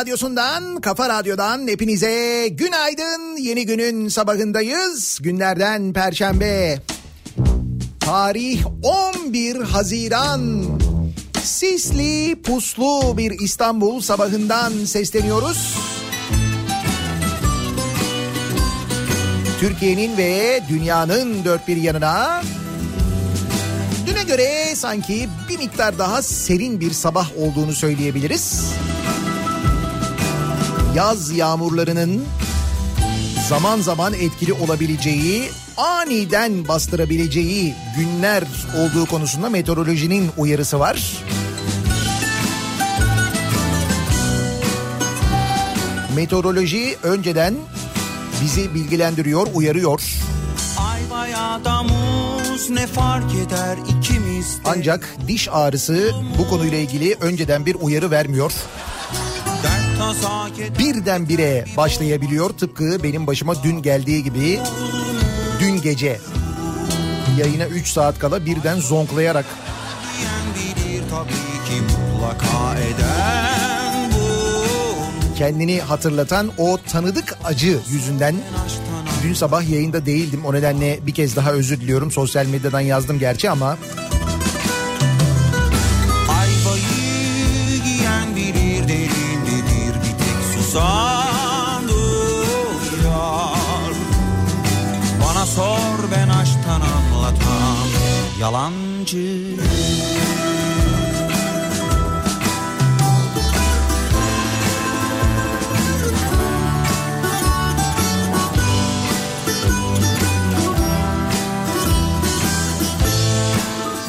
[0.00, 3.36] radyosundan, kafa radyodan hepinize günaydın.
[3.36, 5.18] Yeni günün sabahındayız.
[5.22, 6.78] Günlerden perşembe.
[8.00, 10.64] Tarih 11 Haziran.
[11.42, 15.76] Sisli, puslu bir İstanbul sabahından sesleniyoruz.
[19.60, 22.42] Türkiye'nin ve dünyanın dört bir yanına
[24.30, 28.69] göre sanki bir miktar daha serin bir sabah olduğunu söyleyebiliriz.
[30.94, 32.24] Yaz yağmurlarının
[33.48, 38.44] zaman zaman etkili olabileceği, aniden bastırabileceği günler
[38.78, 41.24] olduğu konusunda meteorolojinin uyarısı var.
[46.16, 47.54] Meteoroloji önceden
[48.42, 50.02] bizi bilgilendiriyor, uyarıyor.
[50.92, 54.58] Ay bayağı da muz ne fark eder ikimiz.
[54.64, 58.52] Ancak diş ağrısı bu konuyla ilgili önceden bir uyarı vermiyor.
[60.78, 64.60] Birdenbire başlayabiliyor tıpkı benim başıma dün geldiği gibi.
[65.60, 66.20] Dün gece
[67.38, 69.44] yayına 3 saat kala birden zonklayarak
[75.38, 78.36] kendini hatırlatan o tanıdık acı yüzünden
[79.22, 80.44] dün sabah yayında değildim.
[80.44, 82.10] O nedenle bir kez daha özür diliyorum.
[82.10, 83.78] Sosyal medyadan yazdım gerçi ama
[91.88, 93.92] duyar.
[95.24, 97.88] Bana sor ben aşktan anlatan
[98.40, 99.56] yalancı.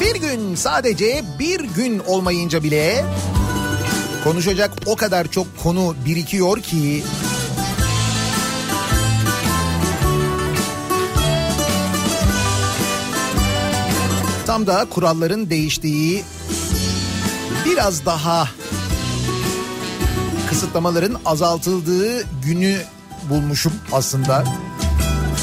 [0.00, 3.04] bir gün sadece bir gün olmayınca bile
[4.24, 7.02] konuşacak o kadar çok konu birikiyor ki
[14.46, 16.24] tam da kuralların değiştiği
[17.66, 18.48] biraz daha
[20.48, 22.76] kısıtlamaların azaltıldığı günü
[23.30, 24.44] bulmuşum aslında.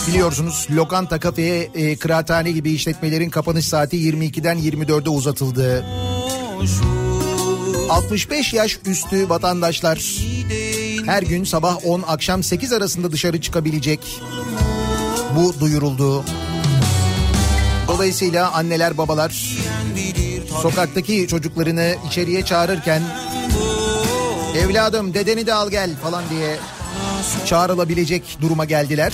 [0.07, 5.85] Biliyorsunuz lokanta, kafe, e, kıraathane gibi işletmelerin kapanış saati 22'den 24'e uzatıldı.
[7.89, 10.00] 65 yaş üstü vatandaşlar
[11.06, 14.21] her gün sabah 10 akşam 8 arasında dışarı çıkabilecek.
[15.36, 16.24] Bu duyuruldu.
[17.88, 19.57] Dolayısıyla anneler babalar
[20.62, 23.01] sokaktaki çocuklarını içeriye çağırırken
[24.57, 26.57] evladım dedeni de al gel falan diye
[27.45, 29.13] çağrılabilecek duruma geldiler.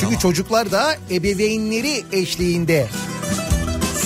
[0.00, 2.88] Çünkü çocuklar da ebeveynleri eşliğinde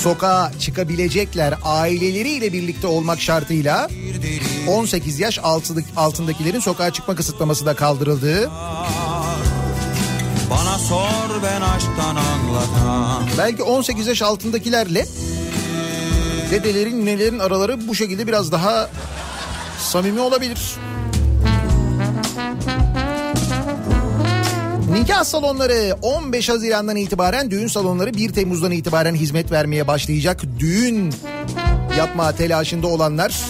[0.04, 3.88] sokağa çıkabilecekler aileleriyle birlikte olmak şartıyla
[4.68, 8.50] 18 yaş altındaki- altındakilerin sokağa çıkma kısıtlaması da kaldırıldı.
[10.50, 13.22] Bana sor ben aşktan anlatan.
[13.38, 15.06] Belki 18 yaş altındakilerle
[16.50, 18.90] dedelerin ninelerin araları bu şekilde biraz daha
[19.78, 20.60] samimi olabilir.
[24.94, 30.42] Nikah salonları 15 Haziran'dan itibaren düğün salonları 1 Temmuz'dan itibaren hizmet vermeye başlayacak.
[30.58, 31.14] Düğün
[31.98, 33.40] yapma telaşında olanlar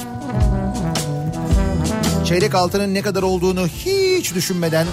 [2.25, 4.87] çeyrek altının ne kadar olduğunu hiç düşünmeden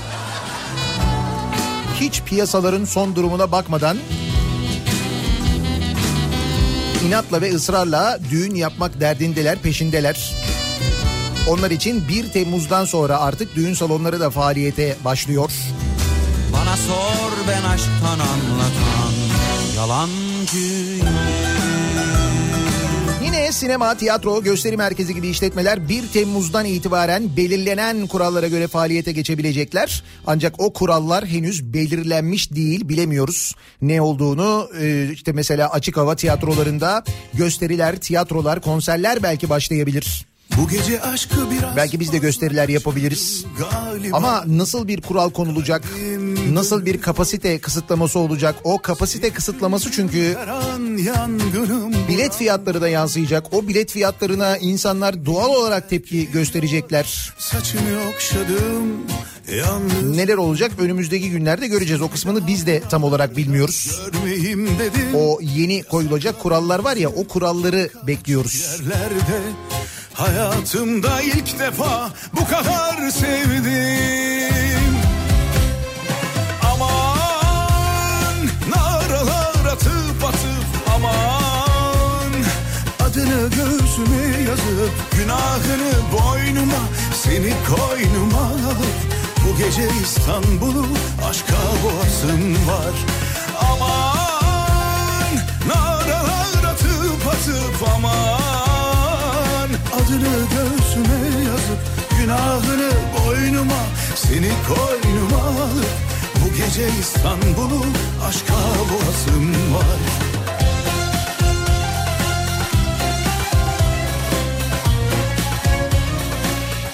[2.00, 3.98] hiç piyasaların son durumuna bakmadan
[7.08, 10.36] inatla ve ısrarla düğün yapmak derdindeler, peşindeler.
[11.48, 15.52] Onlar için 1 Temmuz'dan sonra artık düğün salonları da faaliyete başlıyor.
[16.72, 19.14] Bana sor ben aşktan anlatan
[19.76, 20.58] yalancı.
[23.24, 30.04] Yine sinema, tiyatro, gösteri merkezi gibi işletmeler 1 Temmuz'dan itibaren belirlenen kurallara göre faaliyete geçebilecekler.
[30.28, 34.70] Ancak o kurallar henüz belirlenmiş değil, bilemiyoruz ne olduğunu.
[34.80, 37.04] Ee, işte mesela açık hava tiyatrolarında
[37.34, 40.31] gösteriler, tiyatrolar, konserler belki başlayabilir.
[40.58, 43.46] Bu gece aşkı biraz Belki biz de gösteriler yapabiliriz.
[43.60, 45.84] galiba Ama nasıl bir kural konulacak?
[46.54, 48.56] Nasıl bir kapasite kısıtlaması olacak?
[48.64, 50.38] O kapasite kısıtlaması çünkü
[52.10, 53.54] bilet fiyatları da yansıyacak.
[53.54, 57.34] O bilet fiyatlarına insanlar doğal olarak tepki gösterecekler.
[57.38, 59.08] saçını okşadım
[60.04, 62.02] Neler olacak önümüzdeki günlerde göreceğiz.
[62.02, 64.02] O kısmını biz de tam olarak bilmiyoruz.
[65.16, 68.80] O yeni koyulacak kurallar var ya o kuralları bekliyoruz.
[68.80, 69.42] yerlerde
[70.14, 74.96] hayatımda ilk defa bu kadar sevdim.
[76.74, 78.36] Aman
[78.70, 82.32] naralar atıp atıp aman.
[83.00, 86.82] Adını göğsüme yazıp günahını boynuma
[87.14, 89.02] seni koynuma alıp
[89.46, 90.86] bu gece İstanbul'u
[91.30, 92.96] aşka boğasım var.
[93.72, 95.36] Aman
[95.68, 98.31] naralar atıp atıp aman
[100.12, 101.80] adını göğsüme yazıp
[102.20, 103.84] günahını boynuma
[104.16, 105.86] seni koynuma alıp
[106.36, 107.86] bu gece İstanbul'u
[108.28, 110.00] aşka boğasım var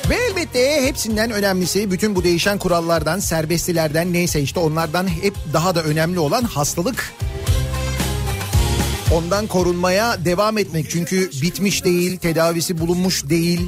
[0.09, 5.83] Ve elbette hepsinden önemlisi bütün bu değişen kurallardan, serbestilerden neyse işte onlardan hep daha da
[5.83, 7.13] önemli olan hastalık.
[9.13, 13.61] Ondan korunmaya devam etmek çünkü bitmiş değil, tedavisi bulunmuş değil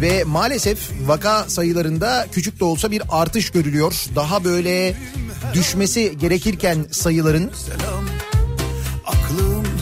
[0.00, 4.04] ve maalesef vaka sayılarında küçük de olsa bir artış görülüyor.
[4.16, 4.94] Daha böyle
[5.54, 7.50] düşmesi gerekirken sayıların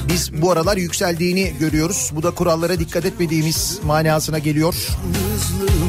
[0.08, 2.10] biz bu aralar yükseldiğini görüyoruz.
[2.12, 4.74] Bu da kurallara dikkat etmediğimiz manasına geliyor.
[4.74, 5.87] Daha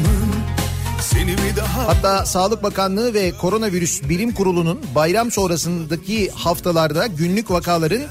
[1.88, 8.02] Hatta Sağlık Bakanlığı ve Koronavirüs Bilim Kurulu'nun bayram sonrasındaki haftalarda günlük vakaların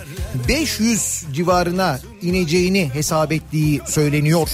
[0.48, 4.48] 500 civarına ineceğini hesap ettiği söyleniyor.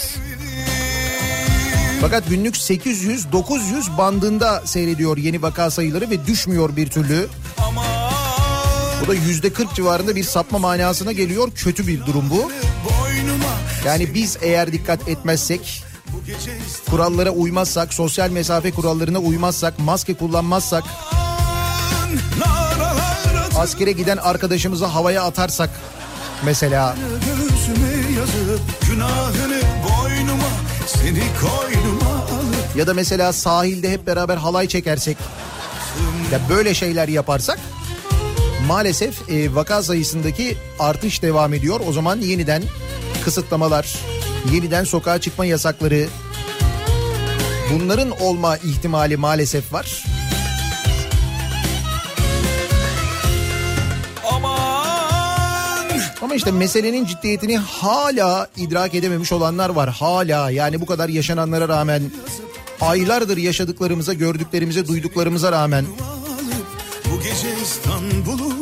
[2.00, 7.28] Fakat günlük 800-900 bandında seyrediyor yeni vaka sayıları ve düşmüyor bir türlü.
[9.02, 11.50] Bu da yüzde 40 civarında bir sapma manasına geliyor.
[11.54, 12.50] Kötü bir durum bu.
[13.86, 15.83] Yani biz eğer dikkat etmezsek,
[16.90, 20.84] kurallara uymazsak, sosyal mesafe kurallarına uymazsak, maske kullanmazsak,
[23.58, 25.70] askere giden arkadaşımızı havaya atarsak
[26.44, 26.96] mesela
[32.76, 35.16] ya da mesela sahilde hep beraber halay çekersek
[36.32, 37.58] ya böyle şeyler yaparsak
[38.66, 41.80] maalesef e, vaka sayısındaki artış devam ediyor.
[41.88, 42.62] O zaman yeniden
[43.24, 43.94] kısıtlamalar,
[44.52, 46.06] yeniden sokağa çıkma yasakları
[47.72, 50.04] bunların olma ihtimali maalesef var.
[54.32, 55.86] aman
[56.22, 59.90] Ama işte meselenin ciddiyetini hala idrak edememiş olanlar var.
[59.90, 62.02] Hala yani bu kadar yaşananlara rağmen
[62.80, 65.84] aylardır yaşadıklarımıza, gördüklerimize, duyduklarımıza rağmen
[67.04, 68.53] bu gece İstanbul'u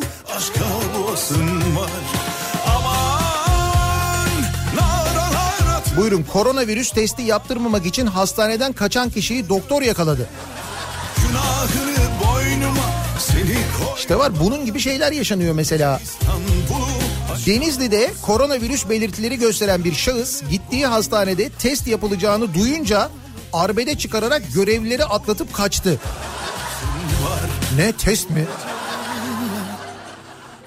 [5.96, 10.28] buyurun koronavirüs testi yaptırmamak için hastaneden kaçan kişiyi doktor yakaladı.
[12.24, 12.92] boynuma
[13.98, 16.00] İşte var bunun gibi şeyler yaşanıyor mesela.
[17.46, 23.10] Denizli'de koronavirüs belirtileri gösteren bir şahıs gittiği hastanede test yapılacağını duyunca
[23.52, 26.00] arbede çıkararak görevlileri atlatıp kaçtı.
[27.76, 28.46] Ne test mi?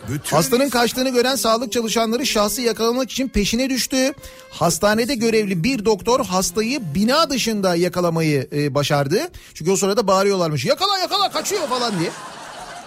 [0.09, 4.13] Bütün Hastanın kaçtığını gören sağlık çalışanları şahsı yakalamak için peşine düştü.
[4.49, 9.19] Hastanede görevli bir doktor hastayı bina dışında yakalamayı e, başardı.
[9.53, 12.09] Çünkü o sırada bağırıyorlarmış yakala yakala kaçıyor falan diye.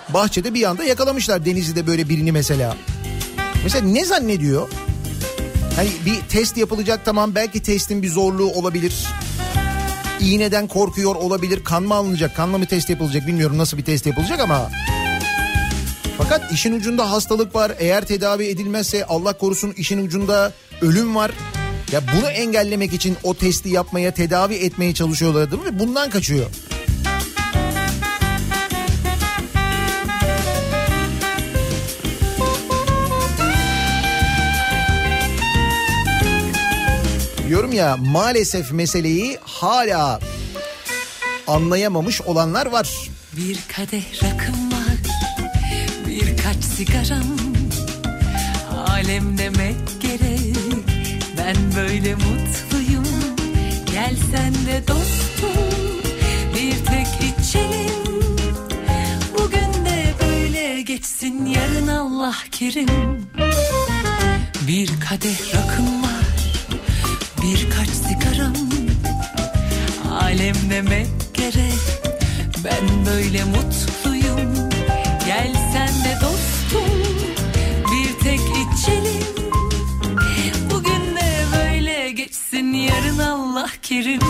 [0.08, 2.76] Bahçede bir anda yakalamışlar Denizli'de böyle birini mesela.
[3.64, 4.68] Mesela ne zannediyor?
[5.76, 9.06] Hani bir test yapılacak tamam belki testin bir zorluğu olabilir.
[10.20, 11.64] İğneden korkuyor olabilir.
[11.64, 12.36] Kan mı alınacak?
[12.36, 14.70] Kanla mı test yapılacak bilmiyorum nasıl bir test yapılacak ama.
[16.18, 17.72] Fakat işin ucunda hastalık var.
[17.78, 21.30] Eğer tedavi edilmezse Allah korusun işin ucunda ölüm var.
[21.92, 25.78] Ya bunu engellemek için o testi yapmaya, tedavi etmeye çalışıyorlar değil mi?
[25.78, 26.46] Bundan kaçıyor.
[37.48, 40.20] Diyorum ya maalesef meseleyi hala
[41.46, 43.08] anlayamamış olanlar var.
[43.36, 44.77] Bir kadeh rakım
[46.78, 47.36] sigaram.
[48.88, 50.56] Alem demek gerek.
[51.38, 53.04] Ben böyle mutluyum.
[53.92, 55.50] Gel sen de dostum.
[56.54, 58.28] Bir tek içelim
[59.38, 61.46] Bugün de böyle geçsin.
[61.46, 62.88] Yarın Allah kerim.
[64.68, 66.28] Bir kadeh rakım var.
[67.42, 68.54] Birkaç sigaram.
[70.20, 71.82] Alem demek gerek.
[72.64, 74.70] Ben böyle mutluyum.
[75.26, 75.57] Gel
[82.28, 84.20] geçsin Yarın Allah kerim.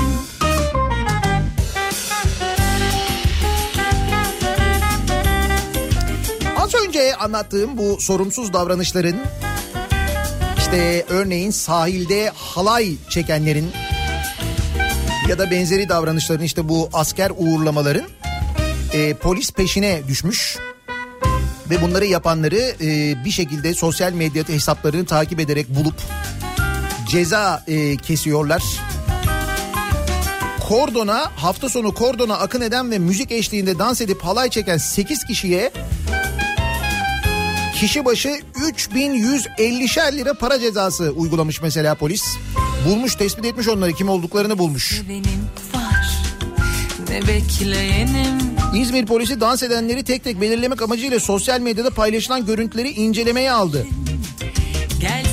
[6.59, 9.17] Az önce anlattığım bu sorumsuz davranışların
[10.59, 13.71] işte örneğin sahilde halay çekenlerin
[15.28, 18.07] ya da benzeri davranışların işte bu asker uğurlamaların
[18.93, 20.59] e, polis peşine düşmüş
[21.71, 25.95] ve bunları yapanları e, bir şekilde sosyal medya hesaplarını takip ederek bulup
[27.08, 28.62] ceza e, kesiyorlar.
[30.68, 35.72] Kordona hafta sonu kordona akın eden ve müzik eşliğinde dans edip halay çeken 8 kişiye
[37.74, 42.24] kişi başı 3150'şer lira para cezası uygulamış mesela polis.
[42.86, 45.02] Bulmuş tespit etmiş onları kim olduklarını bulmuş.
[45.02, 46.10] Ne benim var
[47.10, 48.38] Ne bekleyenim
[48.74, 53.86] İzmir polisi dans edenleri tek tek belirlemek amacıyla sosyal medyada paylaşılan görüntüleri incelemeye aldı.
[55.00, 55.27] Gel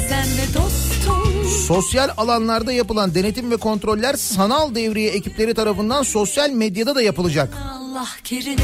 [1.67, 7.53] Sosyal alanlarda yapılan denetim ve kontroller sanal devriye ekipleri tarafından sosyal medyada da yapılacak.
[7.73, 8.59] Allah kerim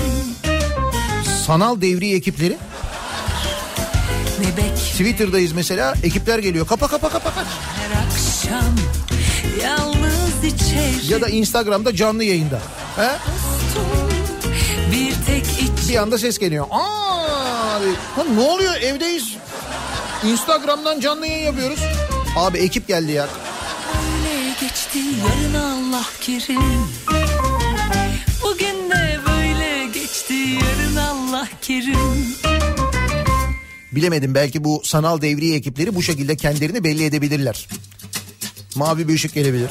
[1.47, 2.57] Sanal devriye ekipleri
[4.39, 7.43] Ne bek Twitter'dayız mesela ekipler geliyor kapa kapa kapa kapa.
[7.43, 8.75] her akşam
[9.63, 12.59] Yalnız içerim Ya da Instagram'da canlı yayında.
[12.95, 13.09] He?
[14.91, 16.65] Bir tek iç Bir anda ses geliyor.
[16.71, 17.79] Aa,
[18.15, 19.37] ha, ne oluyor evdeyiz.
[20.25, 21.79] Instagram'dan canlı yayın yapıyoruz.
[22.35, 23.23] Abi ekip geldi ya.
[23.23, 26.61] Öyle geçti yarın Allah kerim
[28.43, 32.25] Bugün de böyle geçti yarın Allah kerim
[33.91, 37.67] Bilemedim belki bu sanal devriye ekipleri bu şekilde kendilerini belli edebilirler.
[38.75, 39.69] Mavi bir ışık gelebilir.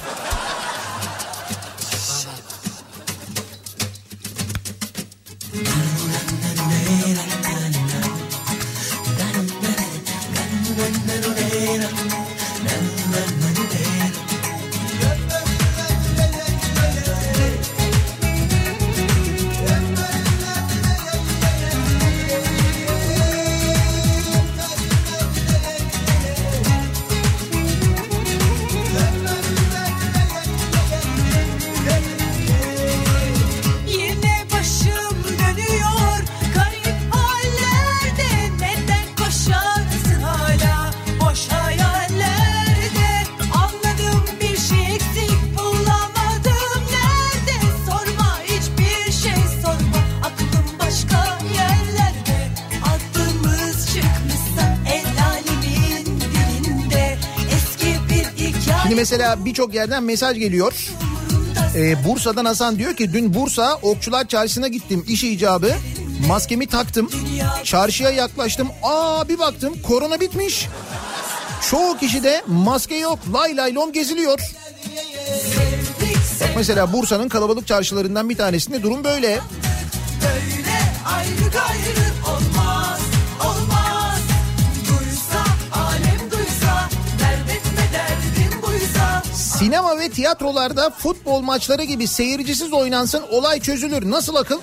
[59.60, 60.72] Birçok yerden mesaj geliyor.
[61.74, 65.72] Ee, Bursa'dan Hasan diyor ki dün Bursa Okçular Çarşısı'na gittim iş icabı.
[66.28, 67.10] Maskemi taktım.
[67.64, 68.68] Çarşıya yaklaştım.
[68.82, 70.68] Aa bir baktım korona bitmiş.
[71.70, 73.18] Çoğu kişi de maske yok.
[73.32, 74.40] Lay lay lom geziliyor.
[76.40, 79.40] Bak mesela Bursa'nın kalabalık çarşılarından bir tanesinde durum böyle.
[80.22, 82.09] Böyle ayrı gayrı
[89.70, 94.10] Sinema ve tiyatrolarda futbol maçları gibi seyircisiz oynansın olay çözülür.
[94.10, 94.60] Nasıl akıl?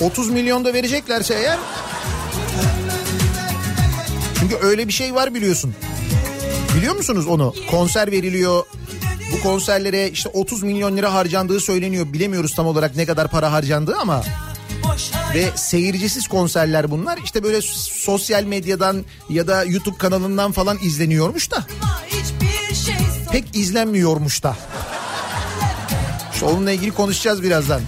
[0.00, 1.58] 30 milyon da vereceklerse eğer.
[4.40, 5.74] Çünkü öyle bir şey var biliyorsun.
[6.76, 7.54] Biliyor musunuz onu?
[7.70, 8.64] Konser veriliyor.
[9.32, 12.12] Bu konserlere işte 30 milyon lira harcandığı söyleniyor.
[12.12, 14.22] Bilemiyoruz tam olarak ne kadar para harcandığı ama.
[15.34, 17.18] Ve seyircisiz konserler bunlar.
[17.24, 21.66] İşte böyle sosyal medyadan ya da YouTube kanalından falan izleniyormuş da.
[23.36, 24.56] Pek izlenmiyormuş da.
[26.32, 27.80] İşte onunla ilgili konuşacağız birazdan.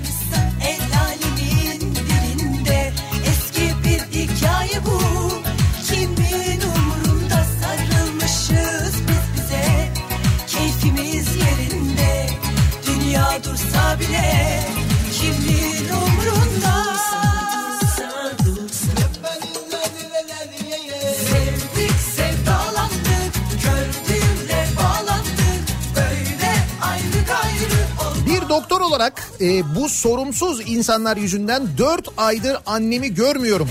[28.58, 33.68] Doktor olarak e, bu sorumsuz insanlar yüzünden 4 aydır annemi görmüyorum.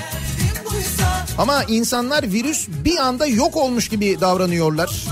[1.37, 5.05] Ama insanlar virüs bir anda yok olmuş gibi davranıyorlar.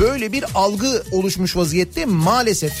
[0.00, 2.72] Böyle bir algı oluşmuş vaziyette maalesef.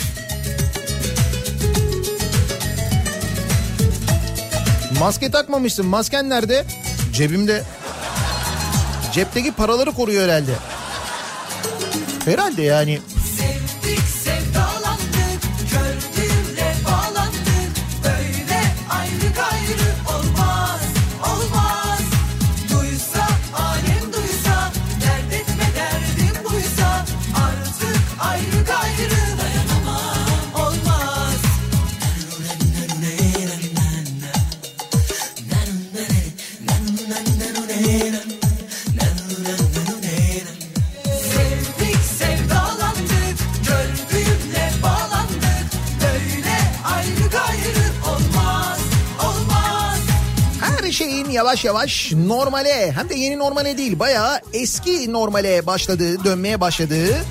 [4.98, 5.86] Maske takmamışsın.
[5.86, 6.64] Masken nerede?
[7.12, 7.62] Cebimde.
[9.12, 10.52] Cepteki paraları koruyor herhalde.
[12.24, 13.00] Herhalde yani.
[51.52, 57.24] Yavaş yavaş normale hem de yeni normale değil bayağı eski normale başladığı, dönmeye başladığı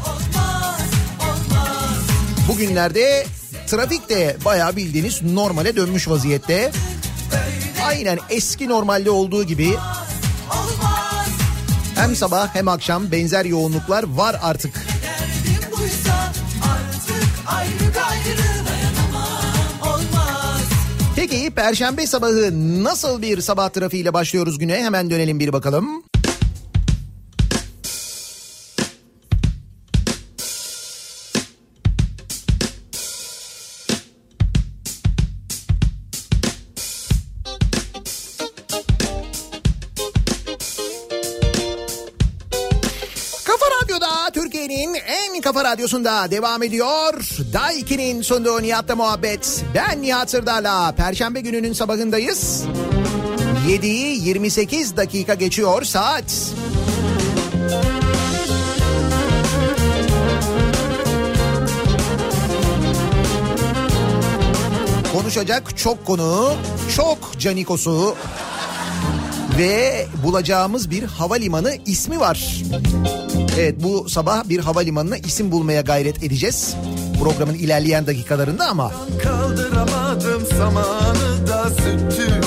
[2.48, 3.26] bugünlerde
[3.68, 6.72] trafik de bayağı bildiğiniz normale dönmüş vaziyette.
[7.86, 9.74] Aynen eski normalde olduğu gibi
[11.96, 14.76] hem sabah hem akşam benzer yoğunluklar var artık.
[14.76, 17.94] derdim buysa artık ayrı
[21.32, 22.52] Peki perşembe sabahı
[22.84, 26.04] nasıl bir sabah trafiğiyle başlıyoruz güne hemen dönelim bir bakalım.
[45.72, 47.14] Radyosunda devam ediyor.
[47.54, 49.66] Daiki'nin sunduğu Nihat'la muhabbet.
[49.76, 52.64] Ben Nihat Sırdar'la Perşembe gününün sabahındayız.
[53.68, 56.54] 7'yi 28 dakika geçiyor saat.
[65.14, 66.54] Konuşacak çok konu,
[66.96, 68.16] çok canikosu
[69.58, 72.62] ve bulacağımız bir havalimanı ismi var.
[73.60, 76.76] Evet bu sabah bir havalimanına isim bulmaya gayret edeceğiz.
[77.24, 78.92] Programın ilerleyen dakikalarında ama
[79.24, 82.42] Kaldıramadım zamanı da sütü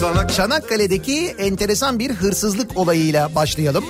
[0.00, 3.84] Sana Çanakkale'deki enteresan bir hırsızlık olayıyla başlayalım.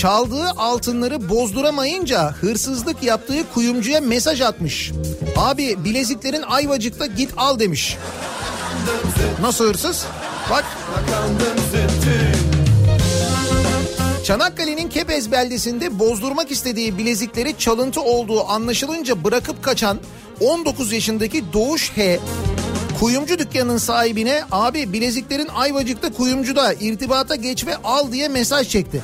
[0.00, 4.92] Çaldığı altınları bozduramayınca hırsızlık yaptığı kuyumcuya mesaj atmış.
[5.36, 7.96] Abi bileziklerin Ayvacık'ta git al demiş.
[9.40, 10.06] Nasıl hırsız?
[10.50, 10.64] Bak
[11.10, 12.53] Kandım sütü
[14.24, 19.98] Çanakkale'nin Kepez beldesinde bozdurmak istediği bilezikleri çalıntı olduğu anlaşılınca bırakıp kaçan
[20.40, 22.20] 19 yaşındaki Doğuş H.
[23.00, 29.02] Kuyumcu dükkanının sahibine abi bileziklerin Ayvacık'ta kuyumcuda irtibata geç ve al diye mesaj çekti.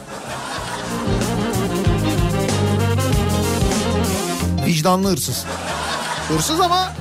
[4.67, 5.45] Vicdanlı hırsız.
[6.29, 6.93] Hırsız ama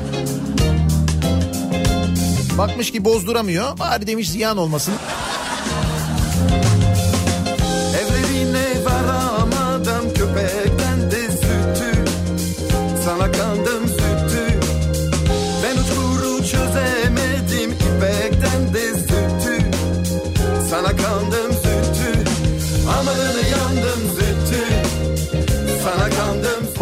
[2.57, 3.79] bakmış ki bozduramıyor.
[3.79, 4.93] Bari demiş ziyan olmasın.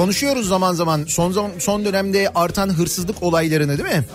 [0.07, 4.05] Konuşuyoruz zaman zaman son zaman, son dönemde artan hırsızlık olaylarını değil mi?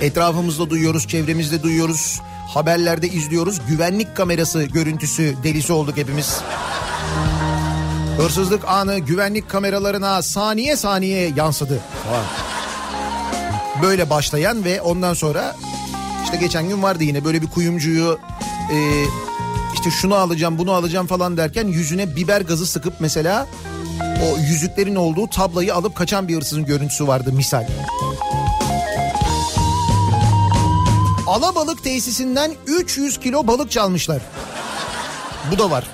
[0.00, 2.20] Etrafımızda duyuyoruz, çevremizde duyuyoruz.
[2.48, 3.60] Haberlerde izliyoruz.
[3.68, 6.40] Güvenlik kamerası görüntüsü delisi olduk hepimiz.
[8.16, 11.80] Hırsızlık anı güvenlik kameralarına saniye saniye yansıdı.
[13.82, 15.56] Böyle başlayan ve ondan sonra
[16.24, 18.18] işte geçen gün vardı yine böyle bir kuyumcuyu
[18.72, 18.76] e,
[19.74, 23.46] işte şunu alacağım bunu alacağım falan derken yüzüne biber gazı sıkıp mesela
[24.00, 27.64] o yüzüklerin olduğu tablayı alıp kaçan bir hırsızın görüntüsü vardı misal.
[31.26, 34.22] Alabalık tesisinden 300 kilo balık çalmışlar.
[35.52, 35.84] Bu da var.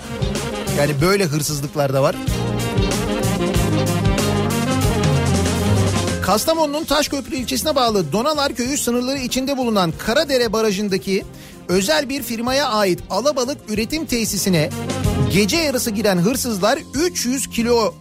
[0.78, 2.16] Yani böyle hırsızlıklar da var.
[6.22, 11.24] Kastamonu'nun Taşköprü ilçesine bağlı Donalar Köyü sınırları içinde bulunan Karadere Barajı'ndaki
[11.68, 14.70] özel bir firmaya ait alabalık üretim tesisine
[15.32, 17.94] gece yarısı giren hırsızlar 300 kilo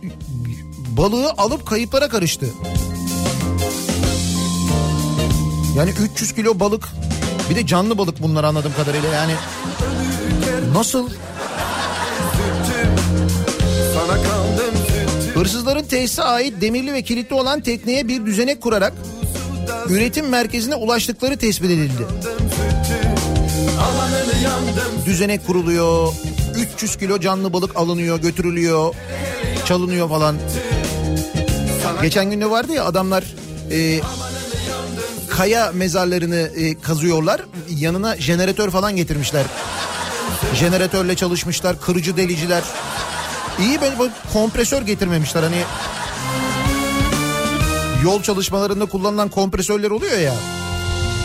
[0.98, 2.46] balığı alıp kayıplara karıştı.
[5.76, 6.90] Yani 300 kilo balık
[7.50, 9.34] bir de canlı balık bunlar anladığım kadarıyla yani
[10.74, 11.10] nasıl
[15.34, 18.94] hırsızların tesise ait demirli ve kilitli olan tekneye bir düzenek kurarak
[19.90, 22.08] üretim merkezine ulaştıkları tespit edildi.
[25.06, 26.14] Düzenek kuruluyor
[26.80, 28.96] 300 kilo canlı balık alınıyor götürülüyor
[29.66, 30.38] çalınıyor falan.
[32.02, 33.24] Geçen gün de vardı ya adamlar
[33.72, 34.02] e,
[35.30, 39.46] kaya mezarlarını e, kazıyorlar yanına jeneratör falan getirmişler.
[40.56, 42.64] Jeneratörle çalışmışlar kırıcı deliciler.
[43.60, 45.64] İyi böyle böyle kompresör getirmemişler hani
[48.04, 50.34] yol çalışmalarında kullanılan kompresörler oluyor ya.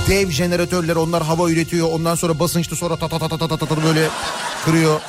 [0.08, 3.84] Dev jeneratörler onlar hava üretiyor ondan sonra basınçlı sonra ta ta ta ta ta ta
[3.84, 4.08] böyle
[4.64, 5.00] kırıyor.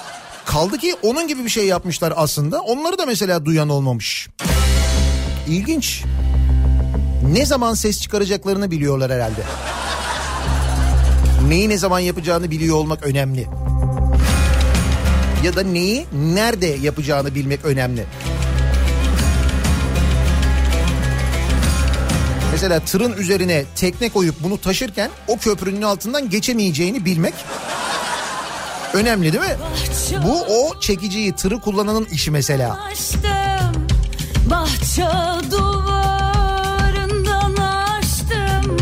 [0.45, 2.61] Kaldı ki onun gibi bir şey yapmışlar aslında.
[2.61, 4.29] Onları da mesela duyan olmamış.
[5.47, 6.03] İlginç.
[7.31, 9.41] Ne zaman ses çıkaracaklarını biliyorlar herhalde.
[11.47, 13.47] Neyi ne zaman yapacağını biliyor olmak önemli.
[15.43, 18.05] Ya da neyi nerede yapacağını bilmek önemli.
[22.51, 27.33] Mesela tırın üzerine tekne koyup bunu taşırken o köprünün altından geçemeyeceğini bilmek
[28.95, 29.57] önemli değil mi?
[30.23, 32.79] Bu o çekiciyi tırı kullananın işi mesela.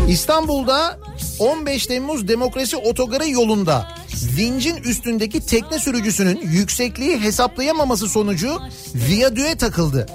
[0.08, 0.98] İstanbul'da
[1.38, 3.88] 15 Temmuz Demokrasi Otogarı yolunda
[4.36, 8.58] vincin üstündeki tekne sürücüsünün yüksekliği hesaplayamaması sonucu
[8.94, 10.06] viyadüğe takıldı.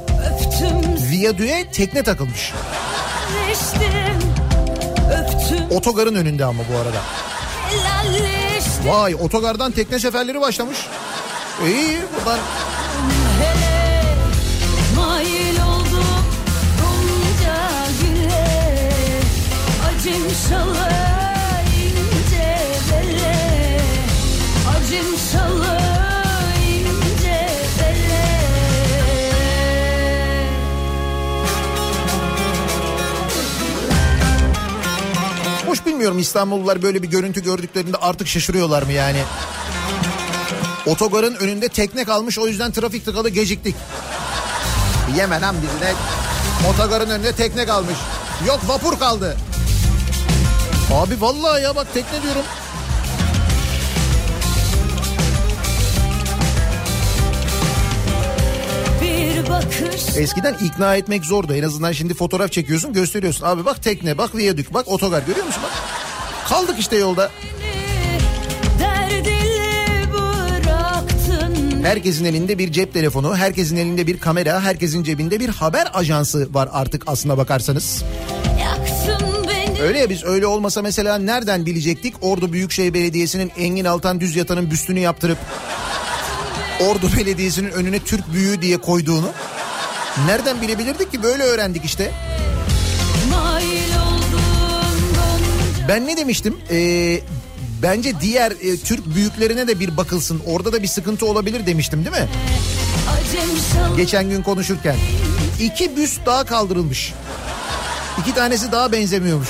[1.11, 2.53] Viyadüğe tekne takılmış.
[5.71, 7.01] Otogarın önünde ama bu arada.
[8.85, 10.77] Vay otogardan tekne seferleri başlamış.
[11.65, 12.39] İyi buradan
[14.95, 16.05] mail oldum
[18.01, 19.21] güle
[19.87, 20.29] acım
[35.79, 39.23] hoş Bilmiyorum İstanbullular böyle bir görüntü gördüklerinde artık şaşırıyorlar mı yani?
[40.85, 43.75] Otogarın önünde tekne kalmış o yüzden trafik tıkalı geciktik.
[45.17, 45.93] Yemen ham bizine
[46.69, 47.97] otogarın önünde tekne kalmış.
[48.47, 49.37] Yok vapur kaldı.
[50.93, 52.43] Abi vallahi ya bak tekne diyorum.
[60.17, 61.53] Eskiden ikna etmek zordu.
[61.53, 63.45] En azından şimdi fotoğraf çekiyorsun gösteriyorsun.
[63.45, 65.71] Abi bak tekne bak viyadük bak otogar görüyor musun bak.
[66.49, 67.31] Kaldık işte yolda.
[71.83, 76.69] Herkesin elinde bir cep telefonu, herkesin elinde bir kamera, herkesin cebinde bir haber ajansı var
[76.71, 78.03] artık aslına bakarsanız.
[79.81, 84.71] Öyle ya biz öyle olmasa mesela nereden bilecektik Ordu Büyükşehir Belediyesi'nin Engin Altan Düz Yatan'ın
[84.71, 85.37] büstünü yaptırıp
[86.79, 89.29] Ordu Belediyesi'nin önüne Türk büyüğü diye koyduğunu.
[90.25, 92.11] Nereden bilebilirdik ki böyle öğrendik işte.
[95.87, 96.57] Ben ne demiştim?
[96.71, 97.19] Ee,
[97.83, 100.41] bence diğer e, Türk büyüklerine de bir bakılsın.
[100.45, 102.29] Orada da bir sıkıntı olabilir demiştim değil mi?
[103.97, 104.95] Geçen gün konuşurken.
[105.59, 107.13] İki büst daha kaldırılmış.
[108.21, 109.49] İki tanesi daha benzemiyormuş.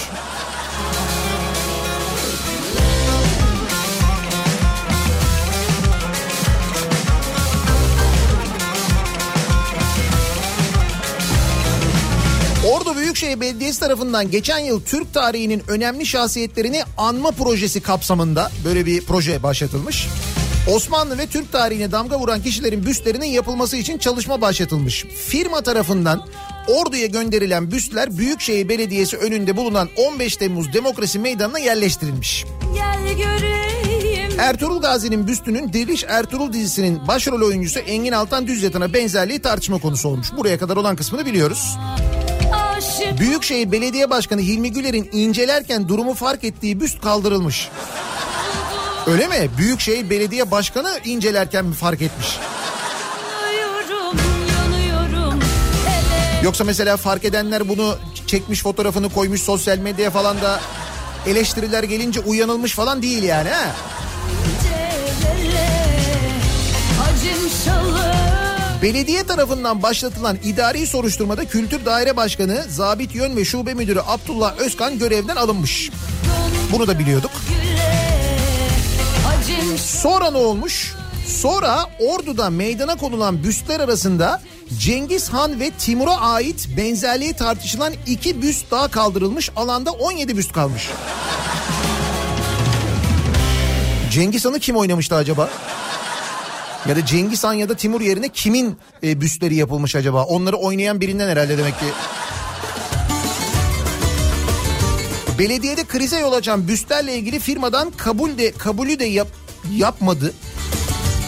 [13.20, 19.44] Büyükşehir Belediyesi tarafından geçen yıl Türk tarihinin önemli şahsiyetlerini anma projesi kapsamında böyle bir proje
[19.44, 20.08] başlatılmış.
[20.76, 25.06] Osmanlı ve Türk tarihine damga vuran kişilerin büstlerinin yapılması için çalışma başlatılmış.
[25.28, 26.28] Firma tarafından
[26.68, 32.46] Ordu'ya gönderilen büstler Büyükşehir Belediyesi önünde bulunan 15 Temmuz Demokrasi Meydanı'na yerleştirilmiş.
[34.38, 40.10] Ertuğrul Gazi'nin büstünün Diriliş Ertuğrul dizisinin başrol oyuncusu Engin Altan Düz Yatan'a benzerliği tartışma konusu
[40.10, 40.28] olmuş.
[40.38, 41.78] Buraya kadar olan kısmını biliyoruz.
[41.78, 42.19] aşık
[43.20, 47.70] Büyükşehir Belediye Başkanı Hilmi Güler'in incelerken durumu fark ettiği büst kaldırılmış.
[49.08, 49.50] Öyle mi?
[49.58, 52.28] Büyükşehir Belediye Başkanı incelerken mi fark etmiş?
[56.44, 60.60] Yoksa mesela fark edenler bunu çekmiş fotoğrafını koymuş sosyal medyaya falan da
[61.28, 63.76] eleştiriler gelince uyanılmış falan değil yani ha?
[68.82, 75.00] Belediye tarafından başlatılan idari soruşturmada Kültür Daire Başkanı Zabit Yön ve Şube Müdürü Abdullah Özkan
[75.00, 75.92] görevden alınmış.
[76.72, 77.32] Bunu da biliyorduk.
[79.78, 80.94] Sonra ne olmuş?
[81.28, 84.42] Sonra Ordu'da meydana konulan büstler arasında
[84.80, 89.50] Cengiz Han ve Timur'a ait benzerliği tartışılan iki büst daha kaldırılmış.
[89.56, 90.90] Alanda 17 büst kalmış.
[94.12, 95.50] Cengiz Han'ı kim oynamıştı acaba?
[96.88, 100.24] Ya da Cengiz Han ya da Timur yerine kimin e, büstleri yapılmış acaba?
[100.24, 101.86] Onları oynayan birinden herhalde demek ki.
[105.40, 109.28] Belediyede krize yol açan büstlerle ilgili firmadan kabul de kabulü de yap,
[109.76, 110.34] yapmadı.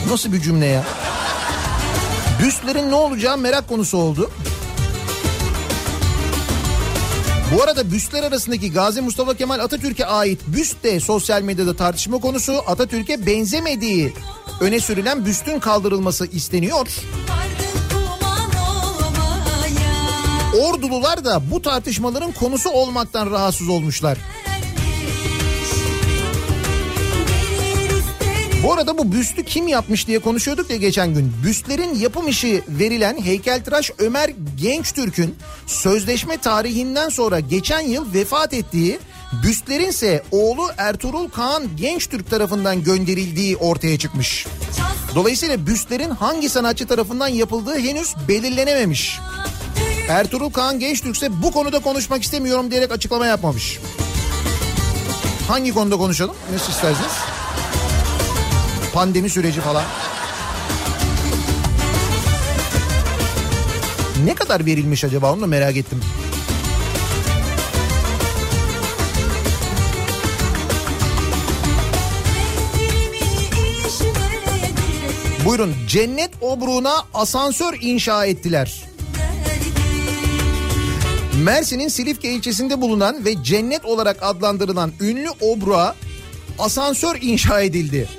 [0.09, 0.83] Nasıl bir cümle ya?
[2.43, 4.31] Büstlerin ne olacağı merak konusu oldu.
[7.55, 12.63] Bu arada büstler arasındaki Gazi Mustafa Kemal Atatürk'e ait büst de sosyal medyada tartışma konusu.
[12.67, 14.13] Atatürk'e benzemediği
[14.61, 16.87] öne sürülen büstün kaldırılması isteniyor.
[20.61, 24.17] Ordulular da bu tartışmaların konusu olmaktan rahatsız olmuşlar.
[28.63, 31.33] Bu arada bu büstü kim yapmış diye konuşuyorduk ya geçen gün.
[31.43, 35.35] Büstlerin yapım işi verilen heykeltıraş Ömer Gençtürk'ün
[35.67, 38.99] sözleşme tarihinden sonra geçen yıl vefat ettiği
[39.43, 44.47] büstlerin ise oğlu Ertuğrul Kaan Gençtürk tarafından gönderildiği ortaya çıkmış.
[45.15, 49.19] Dolayısıyla büstlerin hangi sanatçı tarafından yapıldığı henüz belirlenememiş.
[50.09, 53.79] Ertuğrul Kaan Gençtürk ise bu konuda konuşmak istemiyorum diyerek açıklama yapmamış.
[55.47, 56.35] Hangi konuda konuşalım?
[56.53, 57.40] Nasıl isterseniz?
[58.93, 59.83] Pandemi süreci falan.
[64.25, 66.01] Ne kadar verilmiş acaba onu da merak ettim.
[75.45, 78.83] Buyurun cennet obruğuna asansör inşa ettiler.
[81.43, 85.95] Mersin'in Silifke ilçesinde bulunan ve cennet olarak adlandırılan ünlü obruğa
[86.59, 88.09] asansör inşa edildi.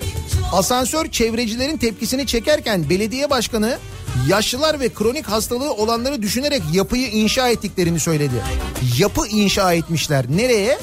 [0.52, 3.78] Asansör çevrecilerin tepkisini çekerken belediye başkanı
[4.28, 8.34] yaşlılar ve kronik hastalığı olanları düşünerek yapıyı inşa ettiklerini söyledi.
[8.98, 10.24] Yapı inşa etmişler.
[10.28, 10.78] Nereye?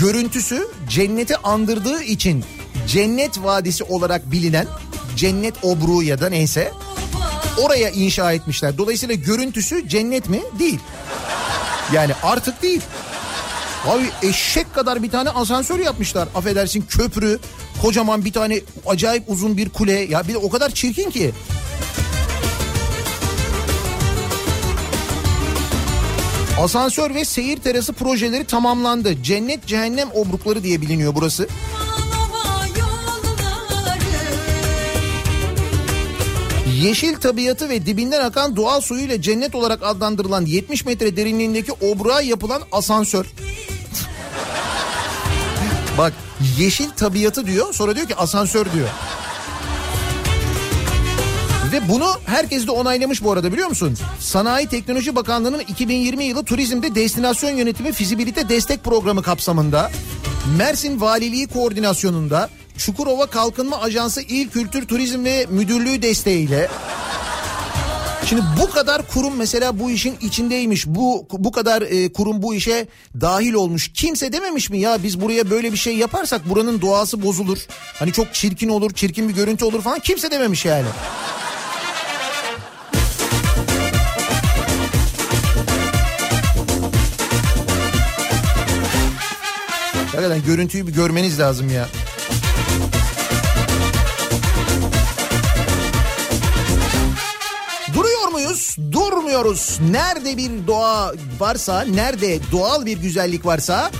[0.00, 2.44] Görüntüsü cenneti andırdığı için
[2.88, 4.66] cennet vadisi olarak bilinen
[5.16, 6.72] cennet obruğu ya da neyse
[7.58, 8.78] oraya inşa etmişler.
[8.78, 10.42] Dolayısıyla görüntüsü cennet mi?
[10.58, 10.78] Değil.
[11.92, 12.80] Yani artık değil.
[13.86, 16.28] Abi eşek kadar bir tane asansör yapmışlar.
[16.34, 17.38] Affedersin köprü,
[17.84, 19.92] kocaman bir tane acayip uzun bir kule.
[19.92, 21.32] Ya bir de o kadar çirkin ki.
[26.60, 29.22] Asansör ve seyir terası projeleri tamamlandı.
[29.22, 31.48] Cennet cehennem obrukları diye biliniyor burası.
[36.82, 42.62] Yeşil tabiatı ve dibinden akan doğal suyuyla cennet olarak adlandırılan 70 metre derinliğindeki obruğa yapılan
[42.72, 43.26] asansör.
[45.98, 46.12] Bak
[46.58, 48.88] yeşil tabiatı diyor sonra diyor ki asansör diyor.
[51.72, 53.98] Ve bunu herkes de onaylamış bu arada biliyor musun?
[54.20, 59.90] Sanayi Teknoloji Bakanlığı'nın 2020 yılı turizmde destinasyon yönetimi fizibilite destek programı kapsamında
[60.58, 66.68] Mersin Valiliği koordinasyonunda Çukurova Kalkınma Ajansı İl Kültür Turizm ve Müdürlüğü desteğiyle
[68.26, 70.86] Şimdi bu kadar kurum mesela bu işin içindeymiş.
[70.86, 72.86] Bu bu kadar e, kurum bu işe
[73.20, 73.90] dahil olmuş.
[73.94, 77.58] Kimse dememiş mi ya biz buraya böyle bir şey yaparsak buranın doğası bozulur.
[77.98, 79.98] Hani çok çirkin olur, çirkin bir görüntü olur falan.
[79.98, 80.86] Kimse dememiş yani.
[90.12, 91.88] Hakikaten görüntüyü bir görmeniz lazım ya.
[98.34, 98.76] Muyuz?
[98.92, 99.78] Durmuyoruz.
[99.90, 103.90] Nerede bir doğa varsa, nerede doğal bir güzellik varsa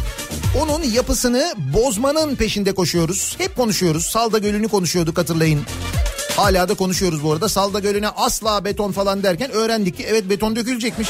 [0.60, 3.34] onun yapısını bozmanın peşinde koşuyoruz.
[3.38, 4.06] Hep konuşuyoruz.
[4.06, 5.60] Salda Gölü'nü konuşuyorduk hatırlayın.
[6.36, 7.48] Hala da konuşuyoruz bu arada.
[7.48, 11.08] Salda Gölü'ne asla beton falan derken öğrendik ki evet beton dökülecekmiş.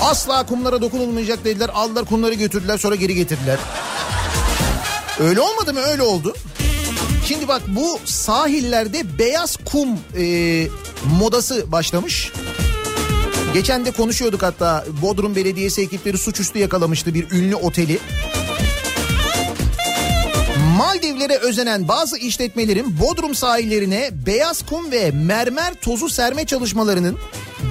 [0.00, 1.70] Asla kumlara dokunulmayacak dediler.
[1.74, 3.58] Aldılar kumları götürdüler sonra geri getirdiler.
[5.20, 5.80] Öyle olmadı mı?
[5.80, 6.34] Öyle oldu.
[7.30, 9.88] Şimdi bak bu sahillerde beyaz kum
[10.18, 10.66] e,
[11.18, 12.32] modası başlamış.
[13.54, 17.98] Geçen de konuşuyorduk hatta Bodrum Belediyesi ekipleri suçüstü yakalamıştı bir ünlü oteli.
[20.78, 27.18] Maldivlere özenen bazı işletmelerin Bodrum sahillerine beyaz kum ve mermer tozu serme çalışmalarının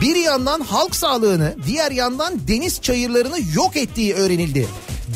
[0.02, 4.68] bir yandan halk sağlığını diğer yandan deniz çayırlarını yok ettiği öğrenildi.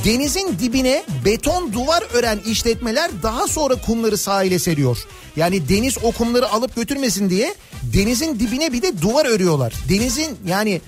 [0.06, 4.98] Denizin dibine beton duvar ören işletmeler daha sonra kumları sahile seriyor.
[5.36, 9.74] Yani deniz o kumları alıp götürmesin diye denizin dibine bir de duvar örüyorlar.
[9.90, 10.82] Denizin yani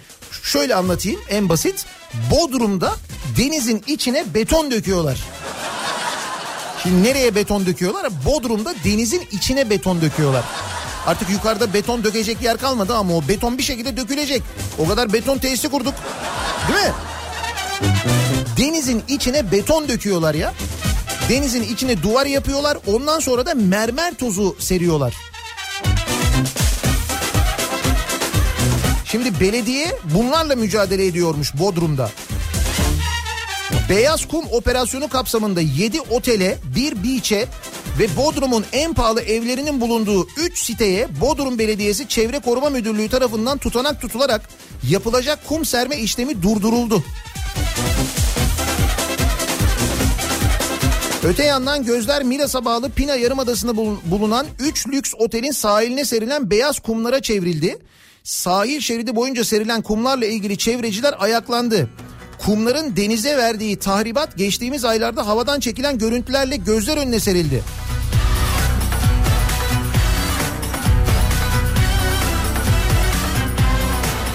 [0.44, 1.86] şöyle anlatayım en basit.
[2.32, 2.96] Bodrum'da
[3.38, 5.20] denizin içine beton döküyorlar.
[6.84, 8.08] Şimdi nereye beton döküyorlar?
[8.26, 10.44] Bodrum'da denizin içine beton döküyorlar.
[11.08, 14.41] Artık yukarıda beton dökecek yer kalmadı ama o beton bir şekilde dökülecek.
[14.80, 15.94] O kadar beton tesisi kurduk.
[16.68, 16.94] Değil mi?
[18.58, 20.54] Denizin içine beton döküyorlar ya.
[21.30, 22.78] Denizin içine duvar yapıyorlar.
[22.88, 25.15] Ondan sonra da mermer tozu seriyorlar.
[29.06, 32.10] Şimdi belediye bunlarla mücadele ediyormuş Bodrum'da.
[33.89, 37.48] Beyaz kum operasyonu kapsamında 7 otele, bir beach'e
[38.00, 44.02] ve Bodrum'un en pahalı evlerinin bulunduğu 3 siteye Bodrum Belediyesi Çevre Koruma Müdürlüğü tarafından tutanak
[44.02, 44.50] tutularak
[44.89, 47.04] yapılacak kum serme işlemi durduruldu.
[51.27, 56.79] Öte yandan gözler Milas'a bağlı Pina Yarımadası'nda bul- bulunan 3 lüks otelin sahiline serilen beyaz
[56.79, 57.77] kumlara çevrildi.
[58.23, 61.89] Sahil şeridi boyunca serilen kumlarla ilgili çevreciler ayaklandı.
[62.45, 67.63] Kumların denize verdiği tahribat geçtiğimiz aylarda havadan çekilen görüntülerle gözler önüne serildi.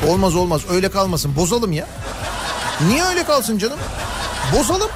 [0.09, 1.87] Olmaz olmaz öyle kalmasın bozalım ya.
[2.88, 3.79] Niye öyle kalsın canım?
[4.59, 4.90] Bozalım.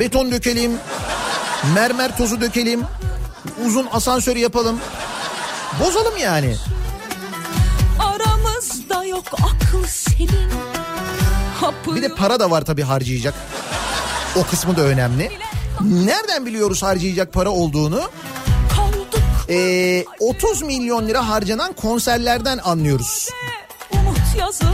[0.00, 0.72] Beton dökelim.
[1.74, 2.82] Mermer tozu dökelim.
[3.66, 4.80] Uzun asansör yapalım.
[5.84, 6.56] Bozalım yani.
[7.98, 10.50] Aramızda yok aklı senin
[11.60, 13.34] Hapı Bir de para da var tabii harcayacak.
[14.36, 15.30] O kısmı da önemli.
[15.80, 18.00] Nereden biliyoruz harcayacak para olduğunu?
[19.50, 23.28] Ee, 30 milyon lira harcanan konserlerden anlıyoruz.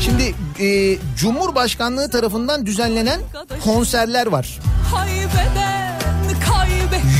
[0.00, 3.20] Şimdi e, Cumhurbaşkanlığı tarafından düzenlenen
[3.64, 4.60] konserler var.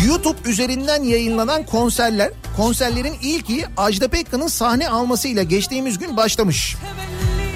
[0.07, 6.77] YouTube üzerinden yayınlanan konserler, konserlerin ilki Ajda Pekkan'ın sahne almasıyla geçtiğimiz gün başlamış.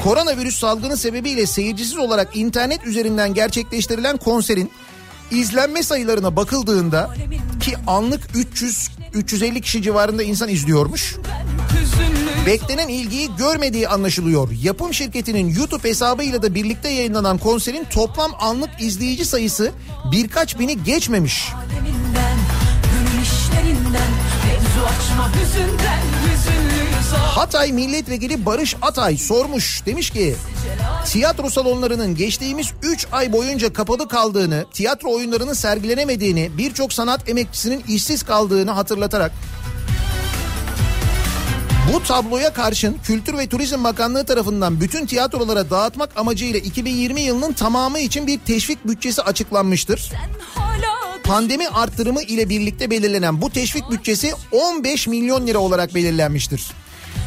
[0.05, 4.71] Koronavirüs salgını sebebiyle seyircisiz olarak internet üzerinden gerçekleştirilen konserin
[5.31, 7.15] izlenme sayılarına bakıldığında
[7.61, 11.17] ki anlık 300 350 kişi civarında insan izliyormuş.
[12.49, 14.49] Beklenen ilgiyi görmediği anlaşılıyor.
[14.63, 19.73] Yapım şirketinin YouTube hesabıyla da birlikte yayınlanan konserin toplam anlık izleyici sayısı
[20.13, 21.49] birkaç bini geçmemiş.
[27.15, 29.83] Hatay Milletvekili Barış Atay sormuş.
[29.87, 30.37] Demiş ki
[31.07, 38.23] tiyatro salonlarının geçtiğimiz 3 ay boyunca kapalı kaldığını, tiyatro oyunlarının sergilenemediğini, birçok sanat emekçisinin işsiz
[38.23, 39.33] kaldığını hatırlatarak
[41.93, 47.99] bu tabloya karşın Kültür ve Turizm Bakanlığı tarafından bütün tiyatrolara dağıtmak amacıyla 2020 yılının tamamı
[47.99, 50.13] için bir teşvik bütçesi açıklanmıştır.
[51.25, 56.67] Pandemi arttırımı ile birlikte belirlenen bu teşvik bütçesi 15 milyon lira olarak belirlenmiştir.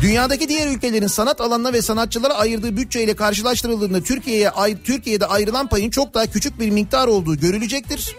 [0.01, 5.89] Dünyadaki diğer ülkelerin sanat alanına ve sanatçılara ayırdığı bütçeyle karşılaştırıldığında Türkiye'ye ay- Türkiye'de ayrılan payın
[5.89, 8.15] çok daha küçük bir miktar olduğu görülecektir.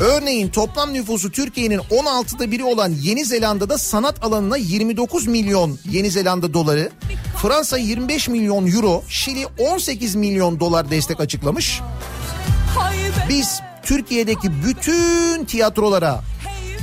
[0.00, 6.54] Örneğin toplam nüfusu Türkiye'nin 16'da biri olan Yeni Zelanda'da sanat alanına 29 milyon Yeni Zelanda
[6.54, 6.90] doları,
[7.42, 11.80] Fransa 25 milyon euro, Şili 18 milyon dolar destek açıklamış.
[13.28, 16.20] Biz Türkiye'deki bütün tiyatrolara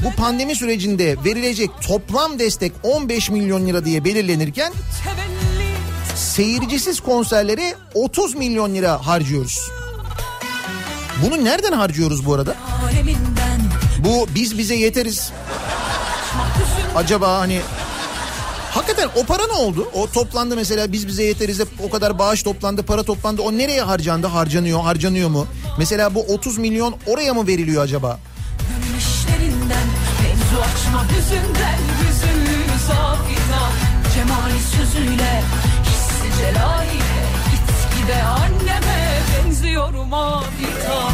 [0.03, 4.73] bu pandemi sürecinde verilecek toplam destek 15 milyon lira diye belirlenirken
[6.15, 9.71] seyircisiz konserlere 30 milyon lira harcıyoruz.
[11.25, 12.55] Bunu nereden harcıyoruz bu arada?
[13.99, 15.31] Bu biz bize yeteriz.
[16.95, 17.59] Acaba hani
[18.71, 19.89] hakikaten o para ne oldu?
[19.93, 23.41] O toplandı mesela biz bize yeteriz de o kadar bağış toplandı, para toplandı.
[23.41, 24.27] O nereye harcandı?
[24.27, 25.47] Harcanıyor, harcanıyor mu?
[25.77, 28.19] Mesela bu 30 milyon oraya mı veriliyor acaba?
[30.95, 33.71] Açma hüzünden hüzünlü zafita
[34.13, 35.43] Cemali sözüyle
[35.83, 41.09] hissi celaliyle git gide anneme benziyorum adeta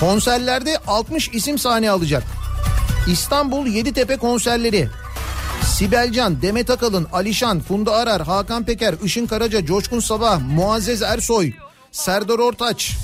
[0.00, 2.22] Konserlerde 60 isim sahne alacak.
[3.06, 4.88] İstanbul Yeditepe konserleri.
[5.64, 11.52] Sibel Can, Demet Akalın, Alişan, Funda Arar, Hakan Peker, Işın Karaca, Coşkun Sabah, Muazzez Ersoy,
[11.92, 12.96] Serdar Ortaç,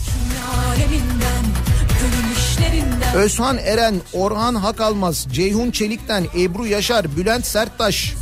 [3.16, 8.14] Özhan Eren, Orhan Hakalmaz, Ceyhun Çelik'ten, Ebru Yaşar, Bülent Serttaş,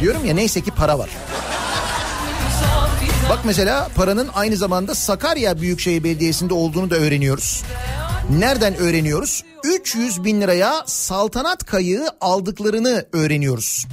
[0.00, 1.10] Diyorum ya neyse ki para var.
[3.28, 7.62] Bak mesela paranın aynı zamanda Sakarya Büyükşehir Belediyesi'nde olduğunu da öğreniyoruz.
[8.38, 9.44] Nereden öğreniyoruz?
[9.64, 13.86] 300 bin liraya saltanat kayığı aldıklarını öğreniyoruz.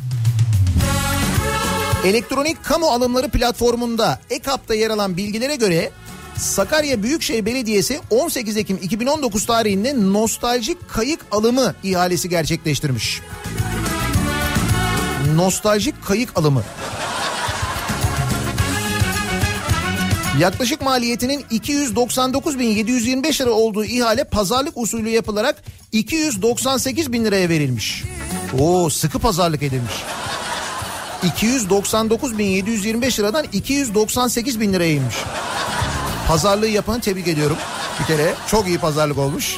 [2.05, 5.91] Elektronik kamu alımları platformunda EKAP'ta yer alan bilgilere göre
[6.37, 13.21] Sakarya Büyükşehir Belediyesi 18 Ekim 2019 tarihinde nostaljik kayık alımı ihalesi gerçekleştirmiş.
[15.35, 16.63] Nostaljik kayık alımı.
[20.39, 28.03] Yaklaşık maliyetinin 299.725 lira olduğu ihale pazarlık usulü yapılarak 298 bin liraya verilmiş.
[28.59, 29.93] Oo sıkı pazarlık edilmiş.
[31.23, 35.15] 299.725 liradan 298 bin liraya inmiş.
[36.27, 37.57] Pazarlığı yapanı tebrik ediyorum.
[37.99, 39.57] Bir kere çok iyi pazarlık olmuş.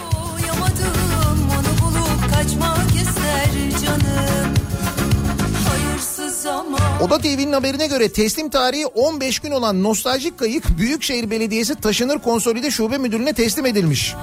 [7.02, 12.72] Oda TV'nin haberine göre teslim tarihi 15 gün olan nostaljik kayık Büyükşehir Belediyesi Taşınır Konsolide
[12.72, 14.16] Şube Müdürlüğü'ne teslim edilmiş.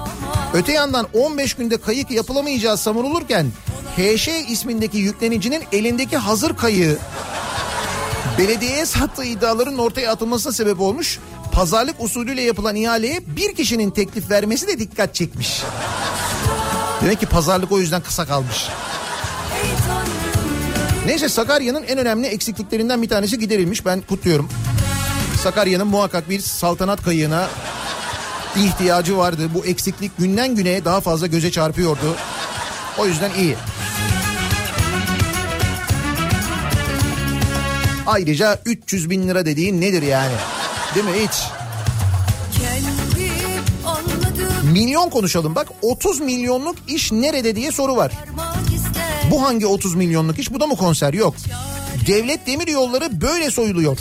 [0.53, 3.51] Öte yandan 15 günde kayık yapılamayacağı savunulurken
[3.97, 6.97] HŞ ismindeki yüklenicinin elindeki hazır kayığı
[8.37, 11.19] belediyeye sattığı iddiaların ortaya atılmasına sebep olmuş.
[11.51, 15.61] Pazarlık usulüyle yapılan ihaleye bir kişinin teklif vermesi de dikkat çekmiş.
[17.01, 18.67] Demek ki pazarlık o yüzden kısa kalmış.
[21.05, 23.85] Neyse Sakarya'nın en önemli eksikliklerinden bir tanesi giderilmiş.
[23.85, 24.49] Ben kutluyorum.
[25.43, 27.47] Sakarya'nın muhakkak bir saltanat kayığına
[28.55, 29.49] ihtiyacı vardı.
[29.53, 32.15] Bu eksiklik günden güne daha fazla göze çarpıyordu.
[32.97, 33.55] O yüzden iyi.
[38.07, 40.33] Ayrıca 300 bin lira dediğin nedir yani?
[40.95, 41.43] Değil mi hiç?
[44.73, 48.11] Milyon konuşalım bak 30 milyonluk iş nerede diye soru var.
[49.31, 50.53] Bu hangi 30 milyonluk iş?
[50.53, 51.13] Bu da mı konser?
[51.13, 51.35] Yok.
[52.07, 53.97] Devlet Demir Yolları böyle soyuluyor.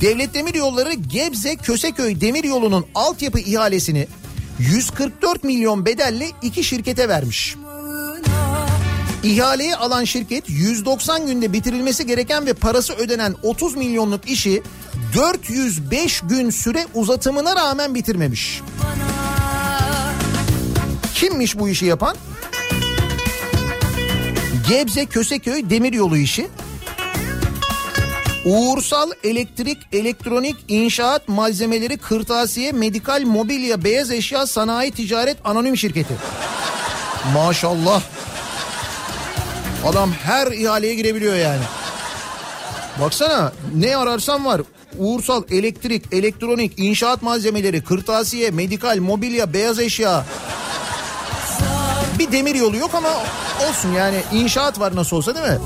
[0.00, 4.06] Devlet Demir Yolları Gebze Köseköy Demir Yolu'nun altyapı ihalesini
[4.58, 7.56] 144 milyon bedelle iki şirkete vermiş.
[9.22, 14.62] İhaleyi alan şirket 190 günde bitirilmesi gereken ve parası ödenen 30 milyonluk işi
[15.14, 18.60] 405 gün süre uzatımına rağmen bitirmemiş.
[21.14, 22.16] Kimmiş bu işi yapan?
[24.70, 26.48] Gebze Köseköy Demiryolu işi.
[28.44, 36.14] Uğursal Elektrik, Elektronik, İnşaat Malzemeleri, Kırtasiye, Medikal, Mobilya, Beyaz Eşya, Sanayi, Ticaret Anonim Şirketi.
[37.34, 38.02] Maşallah.
[39.86, 41.62] Adam her ihaleye girebiliyor yani.
[43.00, 44.60] Baksana ne ararsan var.
[44.98, 50.24] Uğursal, elektrik, elektronik, inşaat malzemeleri, kırtasiye, medikal, mobilya, beyaz eşya.
[52.20, 53.22] Bir demir yolu yok ama
[53.68, 55.58] olsun yani inşaat var nasıl olsa değil mi?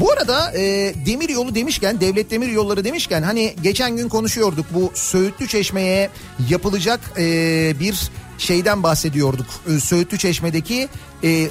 [0.00, 4.92] Bu arada e, demir yolu demişken devlet demir yolları demişken hani geçen gün konuşuyorduk bu
[4.94, 6.10] Söğütlü Çeşme'ye
[6.48, 7.24] yapılacak e,
[7.80, 9.46] bir şeyden bahsediyorduk.
[9.68, 10.88] E, Söğütlü Çeşme'deki
[11.24, 11.48] e,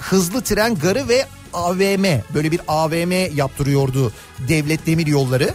[0.00, 1.26] hızlı tren garı ve
[1.58, 2.04] AVM
[2.34, 4.12] böyle bir AVM yaptırıyordu
[4.48, 5.50] devlet demir yolları.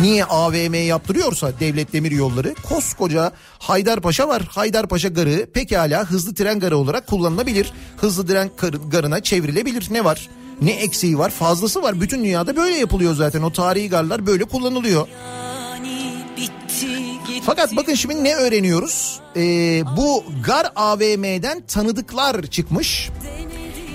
[0.00, 4.42] Niye AVM yaptırıyorsa devlet demir yolları koskoca Haydarpaşa var.
[4.48, 7.72] Haydarpaşa garı pekala hızlı tren garı olarak kullanılabilir.
[7.96, 9.88] Hızlı tren gar- garına çevrilebilir.
[9.90, 10.28] Ne var?
[10.62, 11.30] Ne eksiği var?
[11.30, 12.00] Fazlası var.
[12.00, 13.42] Bütün dünyada böyle yapılıyor zaten.
[13.42, 15.08] O tarihi garlar böyle kullanılıyor.
[15.08, 16.86] Yani bitti
[17.46, 19.20] Fakat bakın şimdi ne öğreniyoruz?
[19.36, 19.40] Ee,
[19.96, 23.10] bu Gar AVM'den tanıdıklar çıkmış.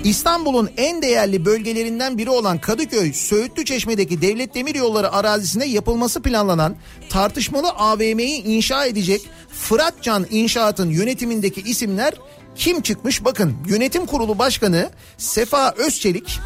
[0.04, 6.76] İstanbul'un en değerli bölgelerinden biri olan Kadıköy Söğütlü Çeşme'deki Devlet Demiryolları arazisinde yapılması planlanan
[7.08, 9.22] tartışmalı AVM'yi inşa edecek
[9.52, 12.14] Fıratcan İnşaat'ın yönetimindeki isimler
[12.56, 13.24] kim çıkmış?
[13.24, 16.38] Bakın yönetim kurulu başkanı Sefa Özçelik,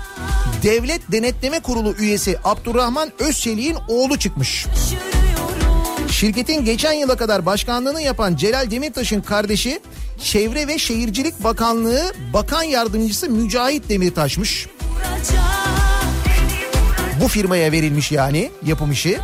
[0.62, 4.66] Devlet Denetleme Kurulu üyesi Abdurrahman Özçelik'in oğlu çıkmış.
[6.11, 9.80] Şirketin geçen yıla kadar başkanlığını yapan Celal Demirtaş'ın kardeşi
[10.24, 14.66] Çevre ve Şehircilik Bakanlığı Bakan Yardımcısı Mücahit Demirtaş'mış.
[17.22, 19.18] Bu firmaya verilmiş yani yapım işi.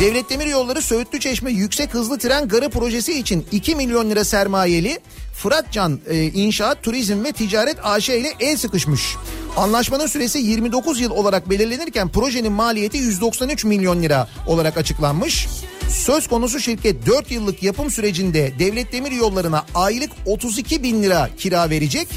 [0.00, 4.98] Devlet Demir Yolları Söğütlü Çeşme Yüksek Hızlı Tren Garı projesi için 2 milyon lira sermayeli
[5.34, 9.16] Fıratcan e, İnşaat, Turizm ve Ticaret AŞ ile el sıkışmış.
[9.56, 15.48] Anlaşmanın süresi 29 yıl olarak belirlenirken projenin maliyeti 193 milyon lira olarak açıklanmış.
[15.88, 21.70] Söz konusu şirket 4 yıllık yapım sürecinde Devlet Demir Yolları'na aylık 32 bin lira kira
[21.70, 22.08] verecek.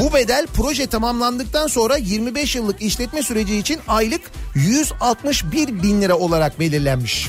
[0.00, 4.20] Bu bedel proje tamamlandıktan sonra 25 yıllık işletme süreci için aylık
[4.54, 7.28] 161 bin lira olarak belirlenmiş.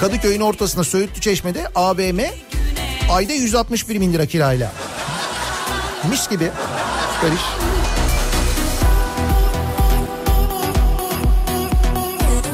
[0.00, 2.20] Kadıköy'ün ortasında Söğütlü Çeşme'de AVM
[3.10, 4.72] ayda 161 bin lira kirayla.
[6.10, 6.50] Mis gibi.
[7.14, 7.36] Süper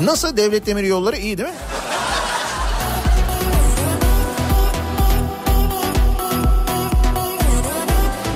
[0.03, 1.55] Nasıl devlet demir yolları iyi değil mi?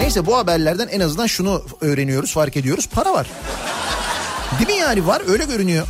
[0.01, 2.89] Neyse bu haberlerden en azından şunu öğreniyoruz, fark ediyoruz.
[2.89, 3.27] Para var.
[4.59, 5.87] Değil mi yani var öyle görünüyor.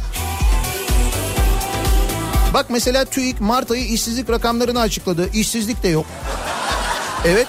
[2.55, 5.29] Bak mesela TÜİK Mart ayı işsizlik rakamlarını açıkladı.
[5.35, 6.07] İşsizlik de yok.
[7.25, 7.47] Evet.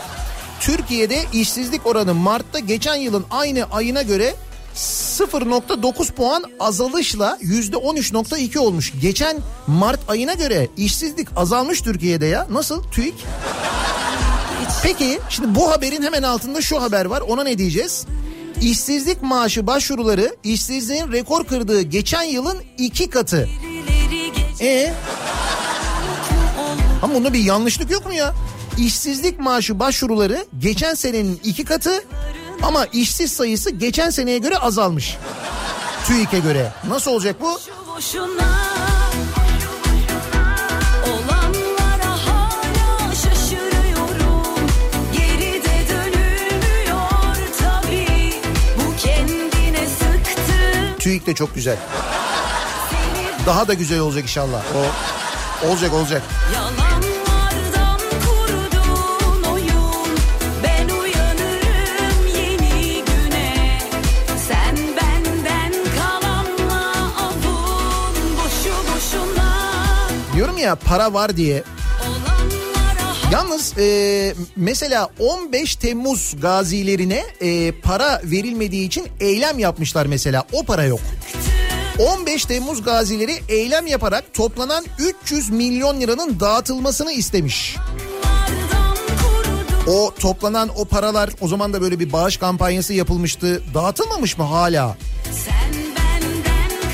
[0.59, 4.36] Türkiye'de işsizlik oranı Mart'ta geçen yılın aynı ayına göre
[4.76, 8.93] 0.9 puan azalışla %13.2 olmuş.
[9.01, 12.47] Geçen Mart ayına göre işsizlik azalmış Türkiye'de ya.
[12.51, 13.15] Nasıl TÜİK?
[14.84, 17.22] Peki şimdi bu haberin hemen altında şu haber var.
[17.22, 18.05] Ona ne diyeceğiz?
[18.61, 23.49] İşsizlik maaşı başvuruları işsizliğin rekor kırdığı geçen yılın iki katı.
[24.61, 24.93] E
[27.01, 28.34] ama bunda bir yanlışlık yok mu ya?
[28.78, 32.03] İşsizlik maaşı başvuruları geçen senenin iki katı
[32.64, 35.18] ama işsiz sayısı geçen seneye göre azalmış.
[36.07, 36.74] TÜİK'e göre.
[36.88, 37.59] Nasıl olacak bu?
[37.95, 38.62] boşuna
[50.99, 51.78] TÜİK de çok güzel.
[53.45, 54.62] Daha da güzel olacak inşallah.
[54.76, 56.22] O olacak olacak.
[56.53, 56.80] Yalanlardan
[70.62, 71.64] ya para var diye.
[73.32, 80.43] Yalnız e, mesela 15 Temmuz gazilerine e, para verilmediği için eylem yapmışlar mesela.
[80.51, 80.99] O para yok.
[81.99, 87.76] 15 Temmuz gazileri eylem yaparak toplanan 300 milyon liranın dağıtılmasını istemiş.
[89.88, 93.64] O toplanan o paralar o zaman da böyle bir bağış kampanyası yapılmıştı.
[93.74, 94.97] Dağıtılmamış mı hala?
[95.45, 95.80] Sen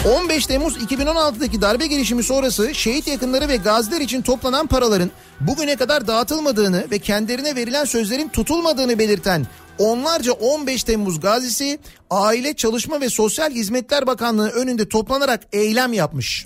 [0.07, 6.07] 15 Temmuz 2016'daki darbe girişimi sonrası şehit yakınları ve gaziler için toplanan paraların bugüne kadar
[6.07, 9.47] dağıtılmadığını ve kendilerine verilen sözlerin tutulmadığını belirten
[9.77, 11.79] onlarca 15 Temmuz gazisi
[12.09, 16.45] Aile Çalışma ve Sosyal Hizmetler Bakanlığı önünde toplanarak eylem yapmış.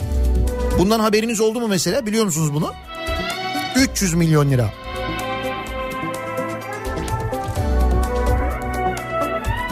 [0.80, 2.74] Bundan haberiniz oldu mu mesela biliyor musunuz bunu?
[3.76, 4.70] 300 milyon lira.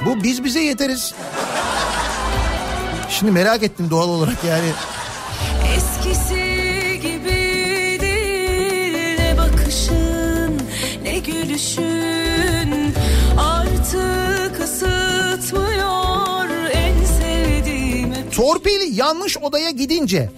[0.05, 1.13] Bu biz bize yeteriz.
[3.19, 4.71] Şimdi merak ettim doğal olarak yani.
[5.75, 8.09] Eskisi gibidir
[9.19, 10.61] ne bakışın
[11.03, 12.93] ne gülüşün
[13.37, 18.29] artık ısıtmıyor en sevdiğimi.
[18.35, 20.31] Torpil yanlış odaya gidince.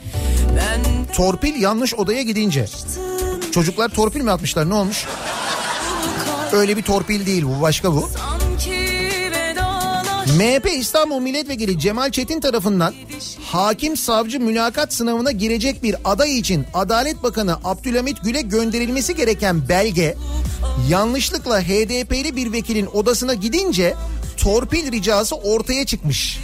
[0.55, 0.81] Ben
[1.15, 2.65] torpil yanlış odaya gidince.
[3.51, 5.05] Çocuklar torpil mi atmışlar ne olmuş?
[6.51, 8.09] Öyle bir torpil değil bu başka bu.
[10.27, 12.93] MHP İstanbul Milletvekili Cemal Çetin tarafından
[13.45, 20.17] hakim savcı mülakat sınavına girecek bir aday için Adalet Bakanı Abdülhamit Gül'e gönderilmesi gereken belge
[20.89, 23.95] yanlışlıkla HDP'li bir vekilin odasına gidince
[24.37, 26.39] torpil ricası ortaya çıkmış.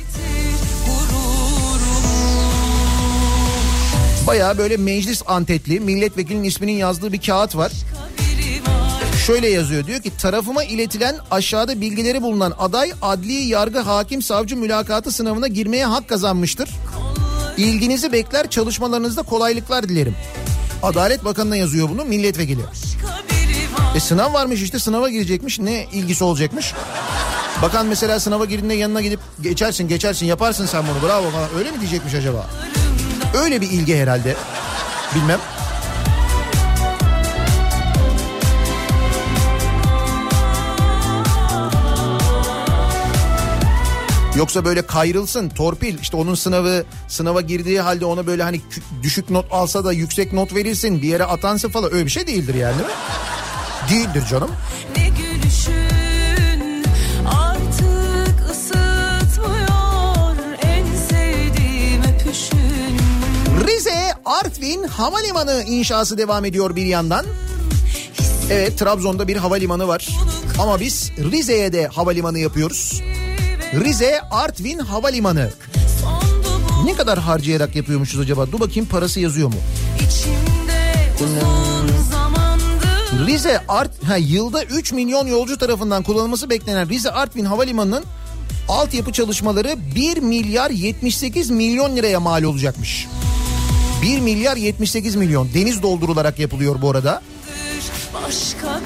[4.27, 7.71] Baya böyle meclis antetli milletvekilinin isminin yazdığı bir kağıt var.
[9.27, 15.11] Şöyle yazıyor diyor ki tarafıma iletilen aşağıda bilgileri bulunan aday adli yargı hakim savcı mülakatı
[15.11, 16.69] sınavına girmeye hak kazanmıştır.
[17.57, 20.15] İlginizi bekler çalışmalarınızda kolaylıklar dilerim.
[20.83, 22.61] Adalet Bakanı'na yazıyor bunu milletvekili.
[23.95, 26.73] E sınav varmış işte sınava girecekmiş ne ilgisi olacakmış?
[27.61, 31.79] Bakan mesela sınava girdiğinde yanına gidip geçersin geçersin yaparsın sen bunu bravo falan öyle mi
[31.79, 32.49] diyecekmiş acaba?
[33.43, 34.35] Öyle bir ilgi herhalde.
[35.15, 35.39] Bilmem.
[44.37, 48.61] Yoksa böyle kayrılsın torpil işte onun sınavı sınava girdiği halde ona böyle hani
[49.03, 52.55] düşük not alsa da yüksek not verilsin bir yere atansın falan öyle bir şey değildir
[52.55, 52.95] yani değil mi?
[53.89, 54.51] Değildir canım.
[54.97, 55.97] Ne gülüşün
[63.67, 67.25] Rize Artvin Havalimanı inşası devam ediyor bir yandan.
[68.49, 70.07] Evet Trabzon'da bir havalimanı var.
[70.59, 73.01] Ama biz Rize'ye de havalimanı yapıyoruz.
[73.73, 75.51] Rize Artvin Havalimanı.
[76.85, 78.51] Ne kadar harcayarak yapıyormuşuz acaba?
[78.51, 79.55] Dur bakayım parası yazıyor mu?
[83.27, 88.03] Rize Art ha, yılda 3 milyon yolcu tarafından kullanılması beklenen Rize Artvin Havalimanı'nın
[88.69, 93.07] altyapı çalışmaları 1 milyar 78 milyon liraya mal olacakmış.
[94.01, 97.21] 1 milyar 78 milyon deniz doldurularak yapılıyor bu arada.
[98.13, 98.81] başka var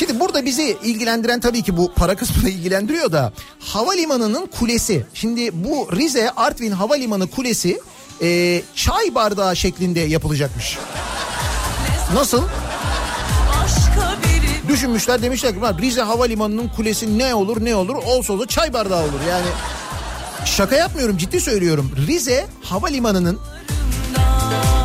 [0.00, 5.06] Şimdi burada bizi ilgilendiren tabii ki bu para kısmını ilgilendiriyor da havalimanının kulesi.
[5.14, 7.80] Şimdi bu Rize Artvin Havalimanı kulesi
[8.22, 10.78] e, çay bardağı şeklinde yapılacakmış.
[12.14, 12.42] Nasıl?
[14.68, 19.02] Düşünmüşler demişler ki "Ulan Rize Havalimanı'nın kulesi ne olur ne olur olsa olsa çay bardağı
[19.02, 19.46] olur yani.
[20.44, 21.92] Şaka yapmıyorum ciddi söylüyorum.
[22.06, 23.38] Rize Havalimanı'nın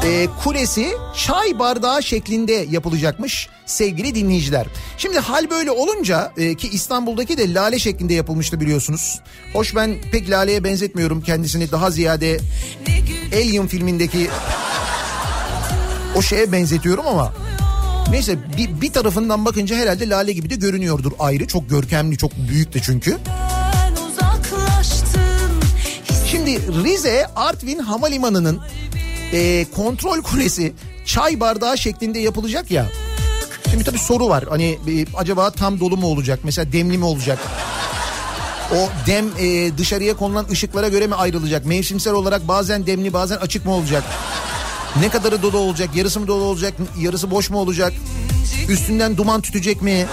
[0.05, 4.67] e, kulesi çay bardağı şeklinde yapılacakmış sevgili dinleyiciler.
[4.97, 9.19] Şimdi hal böyle olunca e, ki İstanbul'daki de lale şeklinde yapılmıştı biliyorsunuz.
[9.53, 12.39] Hoş ben pek laleye benzetmiyorum kendisini daha ziyade
[13.33, 14.29] Alien filmindeki
[16.15, 17.33] o şeye benzetiyorum ama
[18.09, 22.73] neyse bir, bir tarafından bakınca herhalde lale gibi de görünüyordur ayrı çok görkemli çok büyük
[22.73, 23.17] de çünkü.
[26.31, 28.61] Şimdi Rize Artvin Havalimanı'nın
[29.33, 30.73] e, kontrol kulesi
[31.05, 32.85] çay bardağı şeklinde yapılacak ya.
[33.71, 37.39] Şimdi tabii soru var hani e, acaba tam dolu mu olacak mesela demli mi olacak?
[38.71, 41.65] O dem e, dışarıya konulan ışıklara göre mi ayrılacak?
[41.65, 44.03] Mevsimsel olarak bazen demli bazen açık mı olacak?
[44.99, 45.89] Ne kadarı dolu olacak?
[45.95, 46.73] Yarısı mı dolu olacak?
[46.99, 47.93] Yarısı boş mu olacak?
[48.69, 50.05] Üstünden duman tütecek mi?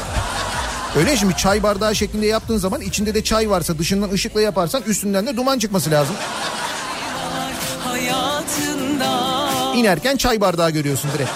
[0.96, 5.26] Öyle şimdi çay bardağı şeklinde yaptığın zaman içinde de çay varsa dışından ışıkla yaparsan üstünden
[5.26, 6.16] de duman çıkması lazım.
[7.84, 8.81] hayatında
[9.76, 11.30] İnerken çay bardağı görüyorsun direkt.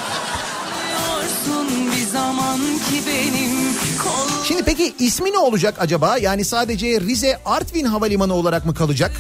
[4.44, 6.18] Şimdi peki ismi ne olacak acaba?
[6.18, 9.12] Yani sadece Rize Artvin Havalimanı olarak mı kalacak?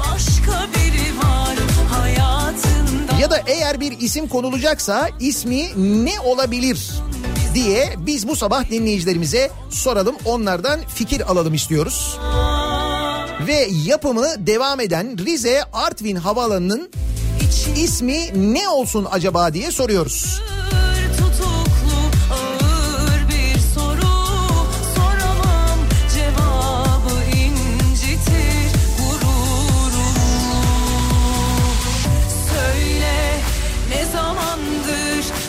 [0.00, 1.56] başka biri var
[1.90, 5.66] hayatında Ya da eğer bir isim konulacaksa ismi
[6.04, 6.90] ne olabilir
[7.54, 10.16] diye biz bu sabah dinleyicilerimize soralım.
[10.24, 12.18] Onlardan fikir alalım istiyoruz.
[13.46, 16.90] Ve yapımı devam eden Rize Artvin Havaalanı'nın
[17.76, 20.40] ismi ne olsun acaba diye soruyoruz.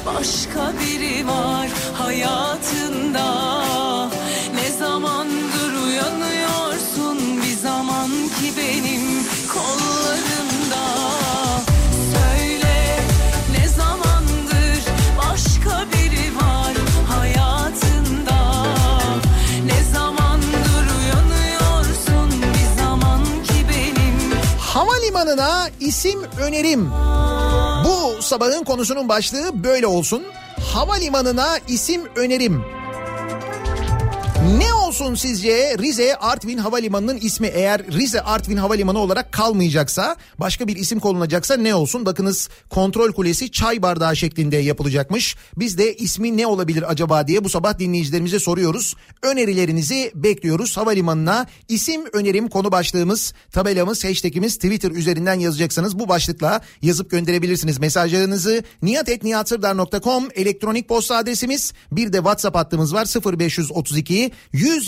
[0.05, 3.08] başka biri var hayatında
[25.89, 26.91] isim önerim.
[27.85, 30.23] Bu sabahın konusunun başlığı böyle olsun.
[30.73, 32.63] Havalimanına isim önerim.
[34.57, 34.88] Ne olsun?
[35.15, 41.57] Sizce Rize Artvin Havalimanı'nın ismi eğer Rize Artvin Havalimanı olarak kalmayacaksa başka bir isim konulacaksa
[41.57, 42.05] ne olsun?
[42.05, 45.35] Bakınız kontrol kulesi çay bardağı şeklinde yapılacakmış.
[45.57, 48.95] Biz de ismi ne olabilir acaba diye bu sabah dinleyicilerimize soruyoruz.
[49.23, 50.77] Önerilerinizi bekliyoruz.
[50.77, 55.99] Havalimanına isim önerim konu başlığımız, tabelamız, hashtagimiz Twitter üzerinden yazacaksınız.
[55.99, 58.63] Bu başlıkla yazıp gönderebilirsiniz mesajlarınızı.
[58.81, 61.73] niyatetniyatsırdar.com elektronik posta adresimiz.
[61.91, 63.05] Bir de WhatsApp hattımız var
[63.39, 64.31] 0532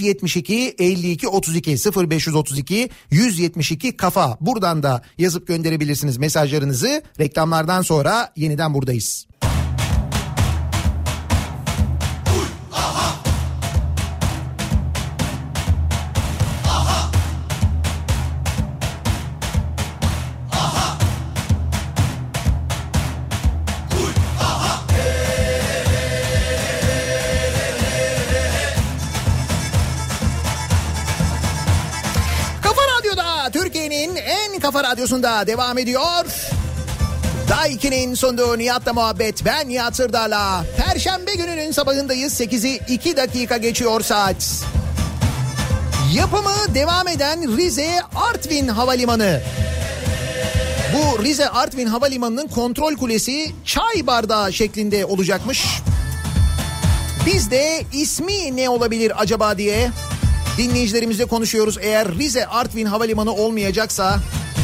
[0.01, 4.37] 172 52 32 0532 172 kafa.
[4.41, 7.03] Buradan da yazıp gönderebilirsiniz mesajlarınızı.
[7.19, 9.30] Reklamlardan sonra yeniden buradayız.
[34.91, 36.25] Radyosunda devam ediyor.
[37.49, 40.65] Daiki'nin sunduğu Nihat'la muhabbet ben Nihat Sırdar'la.
[40.77, 44.63] Perşembe gününün sabahındayız 8'i 2 dakika geçiyor saat.
[46.13, 49.41] Yapımı devam eden Rize Artvin Havalimanı.
[50.93, 55.65] Bu Rize Artvin Havalimanı'nın kontrol kulesi çay bardağı şeklinde olacakmış.
[57.25, 59.89] Biz de ismi ne olabilir acaba diye
[60.57, 61.77] dinleyicilerimizle konuşuyoruz.
[61.81, 64.19] Eğer Rize Artvin Havalimanı olmayacaksa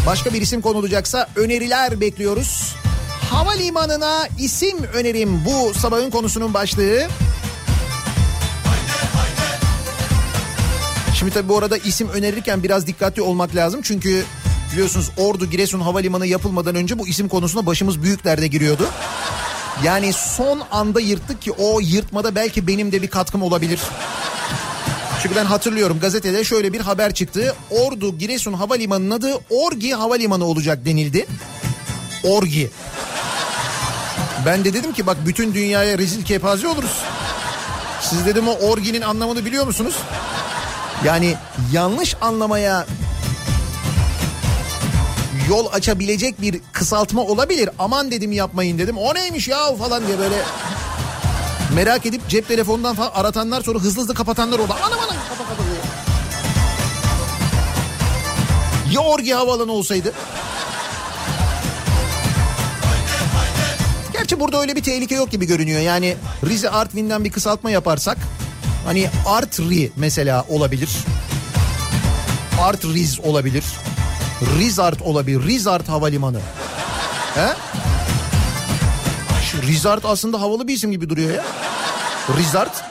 [0.07, 2.75] başka bir isim konulacaksa öneriler bekliyoruz.
[3.31, 7.07] Havalimanına isim önerim bu sabahın konusunun başlığı.
[11.15, 13.81] Şimdi tabii bu arada isim önerirken biraz dikkatli olmak lazım.
[13.83, 14.23] Çünkü
[14.73, 18.87] biliyorsunuz Ordu Giresun Havalimanı yapılmadan önce bu isim konusunda başımız büyük derde giriyordu.
[19.83, 23.79] Yani son anda yırttık ki o yırtmada belki benim de bir katkım olabilir.
[25.27, 27.55] Çünkü ben hatırlıyorum gazetede şöyle bir haber çıktı.
[27.71, 31.25] Ordu Giresun Havalimanı'nın adı Orgi Havalimanı olacak denildi.
[32.23, 32.69] Orgi.
[34.45, 37.01] Ben de dedim ki bak bütün dünyaya rezil kepaze oluruz.
[38.01, 39.95] Siz dedim o orginin anlamını biliyor musunuz?
[41.05, 41.35] Yani
[41.71, 42.85] yanlış anlamaya
[45.49, 47.69] yol açabilecek bir kısaltma olabilir.
[47.79, 48.97] Aman dedim yapmayın dedim.
[48.97, 50.35] O neymiş ya falan diye böyle
[51.77, 54.75] merak edip cep telefonundan falan aratanlar sonra hızlı hızlı kapatanlar oldu.
[54.83, 55.63] Anam anam kapa kapa.
[58.91, 60.13] Ya Orgi Havaalanı olsaydı?
[64.13, 65.81] Gerçi burada öyle bir tehlike yok gibi görünüyor.
[65.81, 68.17] Yani Rize Artvin'den bir kısaltma yaparsak
[68.85, 70.89] hani Artri mesela olabilir.
[72.61, 73.63] Artriz olabilir.
[74.59, 75.43] Rizart olabilir.
[75.43, 76.39] Rizart Havalimanı.
[77.35, 77.76] He?
[79.67, 81.45] Rizart aslında havalı bir isim gibi duruyor ya.
[82.37, 82.83] Rizart.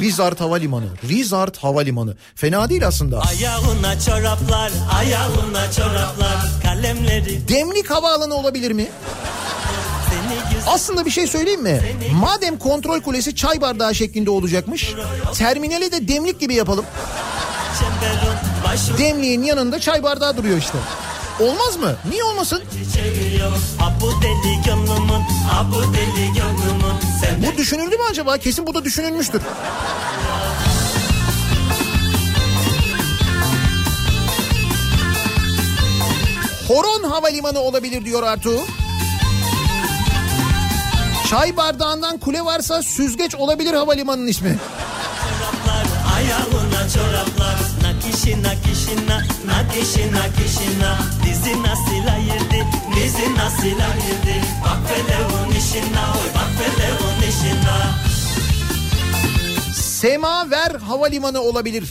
[0.00, 0.86] Rizart Havalimanı.
[1.08, 2.16] Rizart Havalimanı.
[2.34, 3.20] Fena değil aslında.
[3.20, 8.88] Ayağına çoraplar, ayağına çoraplar, kalemleri Demlik Havaalanı olabilir mi?
[10.66, 11.80] Aslında bir şey söyleyeyim mi?
[12.12, 14.94] Madem kontrol kulesi çay bardağı şeklinde olacakmış.
[15.34, 16.84] Terminali de demlik gibi yapalım.
[18.98, 20.78] Demliğin yanında çay bardağı duruyor işte.
[21.40, 21.96] Olmaz mı?
[22.08, 22.62] Niye olmasın?
[27.46, 28.38] Bu düşünüldü mü acaba?
[28.38, 29.42] Kesin bu da düşünülmüştür.
[36.68, 38.60] Horon Havalimanı olabilir diyor Artu.
[41.30, 44.58] Çay bardağından kule varsa süzgeç olabilir havalimanının ismi.
[45.20, 45.86] çoraplar,
[46.16, 47.39] ayağına çoraplar.
[48.20, 50.98] Nakişi nakişina, nakişi nakişina.
[51.24, 54.46] Dizi nasıl ayırdı, dizi nasıl ayırdı.
[54.64, 57.94] Bak velevun işina, oy bak velevun işina.
[59.74, 61.84] Semaver Havalimanı olabilir.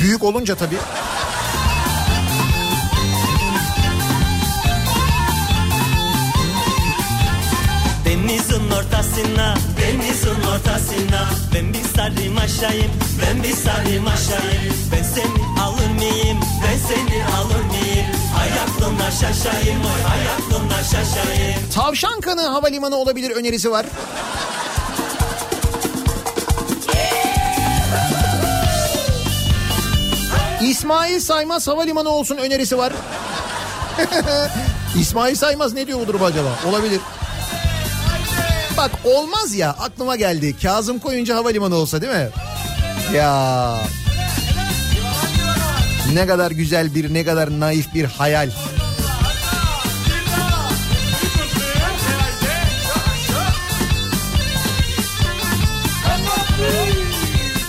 [0.00, 0.78] Büyük olunca tabii.
[8.04, 12.90] Denizin ortasına, denizin ortasına Ben bir sarayım aşağıyım,
[13.22, 18.48] ben bir sarayım aşağıyım Ben seni alır mıyım, ben seni alır mıyım Hay
[19.10, 23.86] şaşayım, hay aklımda şaşayım Tavşankanı Havalimanı olabilir önerisi var.
[30.62, 32.92] İsmail Saymaz Havalimanı olsun önerisi var.
[35.00, 36.48] İsmail Saymaz ne diyor bu durum acaba?
[36.68, 37.00] Olabilir.
[38.76, 40.56] Bak olmaz ya aklıma geldi.
[40.62, 42.28] Kazım Koyuncu Havalimanı olsa değil mi?
[43.14, 43.78] Ya.
[46.12, 48.50] Ne kadar güzel bir ne kadar naif bir hayal.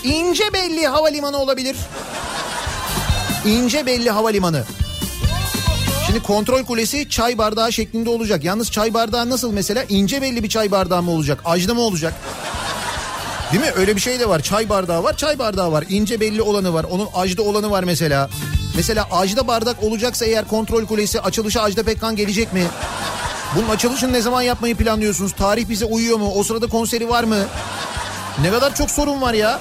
[0.04, 0.44] İnce
[0.90, 1.76] Havalimanı olabilir.
[3.46, 4.64] İnce belli Havalimanı.
[6.06, 8.44] Şimdi kontrol kulesi çay bardağı şeklinde olacak.
[8.44, 9.84] Yalnız çay bardağı nasıl mesela?
[9.90, 11.42] ince belli bir çay bardağı mı olacak?
[11.46, 12.14] Ajda mı olacak?
[13.52, 13.72] Değil mi?
[13.76, 14.40] Öyle bir şey de var.
[14.40, 15.84] Çay bardağı var, çay bardağı var.
[15.90, 16.86] İnce belli olanı var.
[16.90, 18.30] Onun ajda olanı var mesela.
[18.76, 22.64] Mesela ajda bardak olacaksa eğer kontrol kulesi açılışa Ajda Pekkan gelecek mi?
[23.56, 25.32] Bunun açılışını ne zaman yapmayı planlıyorsunuz?
[25.34, 26.32] Tarih bize uyuyor mu?
[26.36, 27.38] O sırada konseri var mı?
[28.42, 29.60] Ne kadar çok sorun var ya.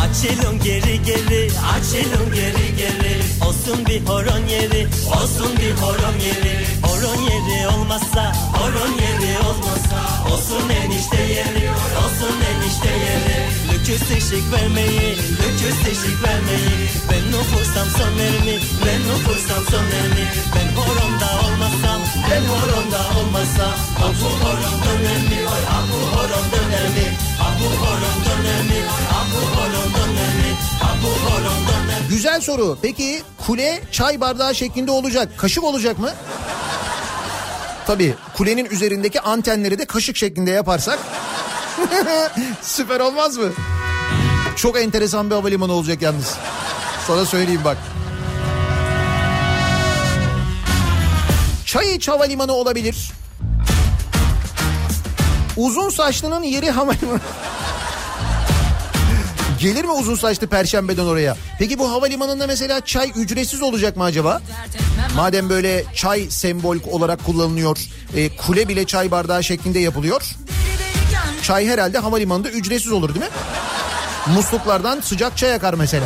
[0.00, 3.19] Açılın geri geri, açılın geri geri
[3.50, 6.54] Olsun bir horon yeri, olsun bir horon yeri.
[6.82, 9.98] Horon yeri olmazsa, horon yeri olmazsa.
[10.32, 12.59] Olsun enişte yeri, olsun enişte
[13.72, 16.88] Lüküs eşik vermeyi, lüküs eşik vermeyi.
[17.10, 20.24] Ben nufursam son vermi, ben nufursam son vermi
[20.54, 23.74] Ben horonda olmazsam, ben horonda olmazsam
[24.04, 27.06] Ah bu horon döner mi, oy ah bu horon döner mi?
[27.42, 28.78] Ah bu horon döner mi,
[29.12, 30.50] ah bu horon döner mi?
[30.82, 32.78] Ah bu horon döner Güzel soru.
[32.82, 35.28] Peki kule çay bardağı şeklinde olacak.
[35.36, 36.10] Kaşık olacak mı?
[37.86, 40.98] Tabii kulenin üzerindeki antenleri de kaşık şeklinde yaparsak
[42.62, 43.48] süper olmaz mı?
[44.56, 46.36] Çok enteresan bir havalimanı olacak yalnız.
[47.06, 47.76] Sana söyleyeyim bak.
[51.66, 53.12] Çay iç havalimanı olabilir.
[55.56, 57.20] Uzun saçlının yeri havalimanı.
[59.60, 61.36] Gelir mi uzun saçlı perşembeden oraya?
[61.58, 64.42] Peki bu havalimanında mesela çay ücretsiz olacak mı acaba?
[65.16, 67.78] Madem böyle çay sembol olarak kullanılıyor,
[68.16, 70.22] e, kule bile çay bardağı şeklinde yapılıyor.
[71.50, 73.32] Çay herhalde havalimanında ücretsiz olur değil mi?
[74.34, 76.04] Musluklardan sıcak çay akar mesela.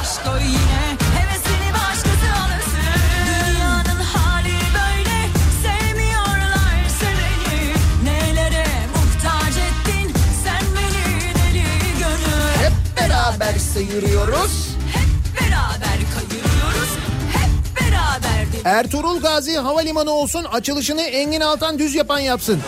[0.00, 5.18] Aşk o yine hevesini başkası alırsın Dünyanın hali böyle
[5.62, 7.72] sevmiyorlar seveni
[8.04, 10.14] Nelere muhtaç ettin
[10.44, 11.64] sen beni deli
[11.98, 14.68] gönül Hep beraber sıyırıyoruz.
[14.92, 16.90] Hep beraber kayıyoruz
[17.32, 22.62] hep beraber deli Ertuğrul Gazi Havalimanı olsun açılışını Engin Altan düz yapan yapsın.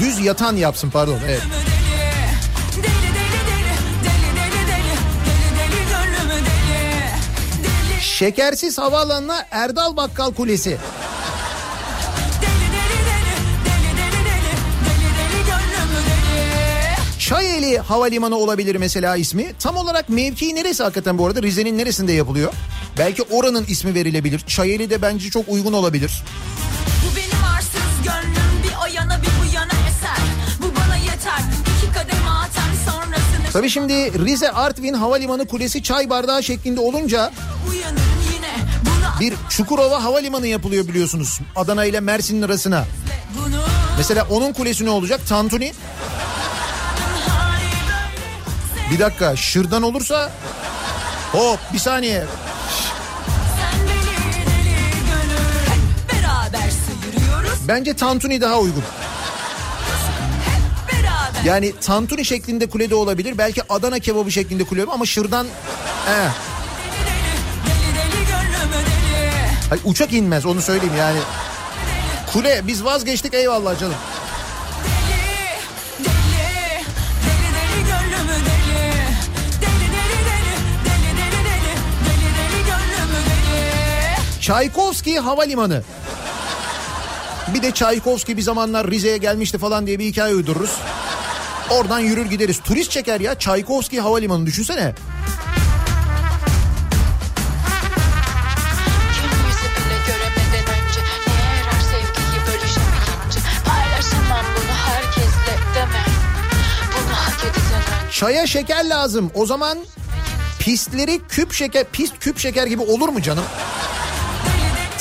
[0.00, 1.42] Düz yatan yapsın pardon evet.
[8.00, 10.78] Şekersiz havaalanına Erdal Bakkal Kulesi.
[17.18, 19.52] Çayeli Havalimanı olabilir mesela ismi.
[19.60, 21.42] Tam olarak mevkii neresi hakikaten bu arada?
[21.42, 22.52] Rize'nin neresinde yapılıyor?
[22.98, 24.40] Belki oranın ismi verilebilir.
[24.46, 26.22] Çayeli de bence çok uygun olabilir.
[33.58, 37.32] Tabii şimdi Rize Artvin Havalimanı Kulesi çay bardağı şeklinde olunca
[39.20, 41.40] bir Çukurova Havalimanı yapılıyor biliyorsunuz.
[41.56, 42.84] Adana ile Mersin'in arasına.
[43.98, 45.20] Mesela onun kulesi ne olacak?
[45.28, 45.72] Tantuni.
[48.92, 50.30] Bir dakika şırdan olursa
[51.32, 52.24] hop bir saniye.
[57.68, 58.84] Bence tantuni daha uygun.
[61.48, 63.38] Yani tantuni şeklinde kulede olabilir.
[63.38, 65.46] Belki Adana kebabı şeklinde kule ama şırdan...
[66.08, 66.30] Eh.
[69.68, 71.18] Hayır, uçak inmez onu söyleyeyim yani.
[72.32, 73.94] Kule biz vazgeçtik eyvallah canım.
[84.40, 85.82] Çaykovski Havalimanı.
[87.54, 90.70] Bir de Çaykovski bir zamanlar Rize'ye gelmişti falan diye bir hikaye uydururuz.
[91.70, 92.58] Oradan yürür gideriz.
[92.58, 94.94] Turist çeker ya Çaykovski Havalimanı düşünsene.
[108.12, 109.30] Çaya şeker lazım.
[109.34, 109.78] O zaman
[110.58, 113.44] pistleri küp şeker, pist küp şeker gibi olur mu canım?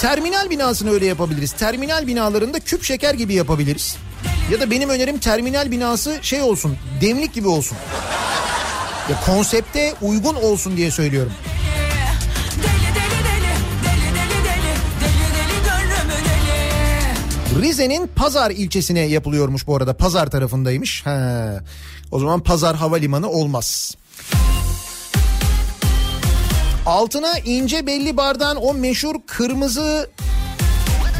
[0.01, 1.51] Terminal binasını öyle yapabiliriz.
[1.51, 3.97] Terminal binalarında küp şeker gibi yapabiliriz.
[4.51, 7.77] Ya da benim önerim terminal binası şey olsun, demlik gibi olsun.
[9.09, 11.31] Ya konsepte uygun olsun diye söylüyorum.
[17.61, 19.97] Rize'nin Pazar ilçesine yapılıyormuş bu arada.
[19.97, 21.05] Pazar tarafındaymış.
[21.05, 21.49] He.
[22.11, 23.95] O zaman Pazar Havalimanı olmaz.
[26.85, 30.09] Altına ince belli bardağın o meşhur kırmızı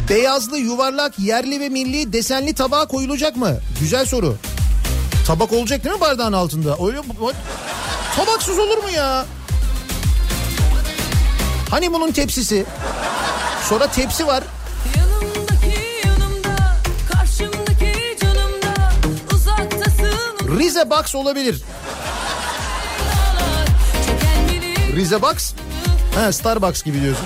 [0.10, 3.58] beyazlı yuvarlak yerli ve milli desenli tabağa koyulacak mı?
[3.80, 4.36] Güzel soru.
[5.28, 6.78] Tabak olacak değil mi bardağın altında?
[6.88, 7.02] Öyle
[8.16, 9.26] tabaksız olur mu ya?
[11.70, 12.66] Hani bunun tepsisi?
[13.70, 14.44] Sonra tepsi var.
[20.60, 21.62] Rize Box olabilir.
[24.96, 25.54] Rize Box?
[26.16, 27.26] Ha Starbucks gibi diyorsun.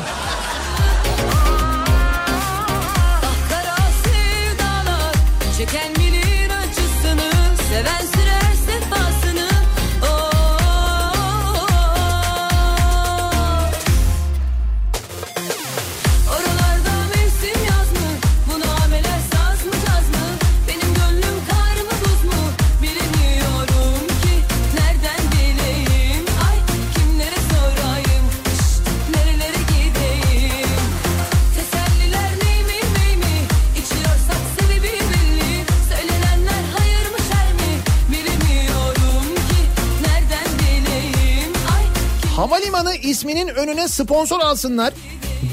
[42.72, 44.94] Havalimanı isminin önüne sponsor alsınlar.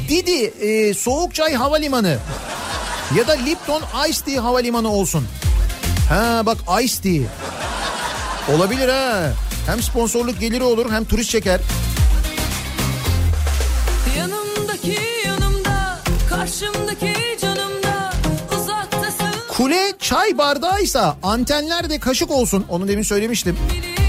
[0.08, 2.18] Didi e, Soğuk Çay Havalimanı
[3.16, 5.26] ya da Lipton Ice Tea Havalimanı olsun.
[6.08, 7.22] Ha bak Ice Tea.
[8.56, 9.32] Olabilir ha.
[9.66, 11.60] Hem sponsorluk geliri olur hem turist çeker.
[14.18, 15.98] Yanımdaki yanımda,
[16.28, 18.12] karşımdaki canımda,
[18.58, 22.64] uzaktasın Kule çay bardağıysa antenler de kaşık olsun.
[22.68, 23.58] Onu demin söylemiştim.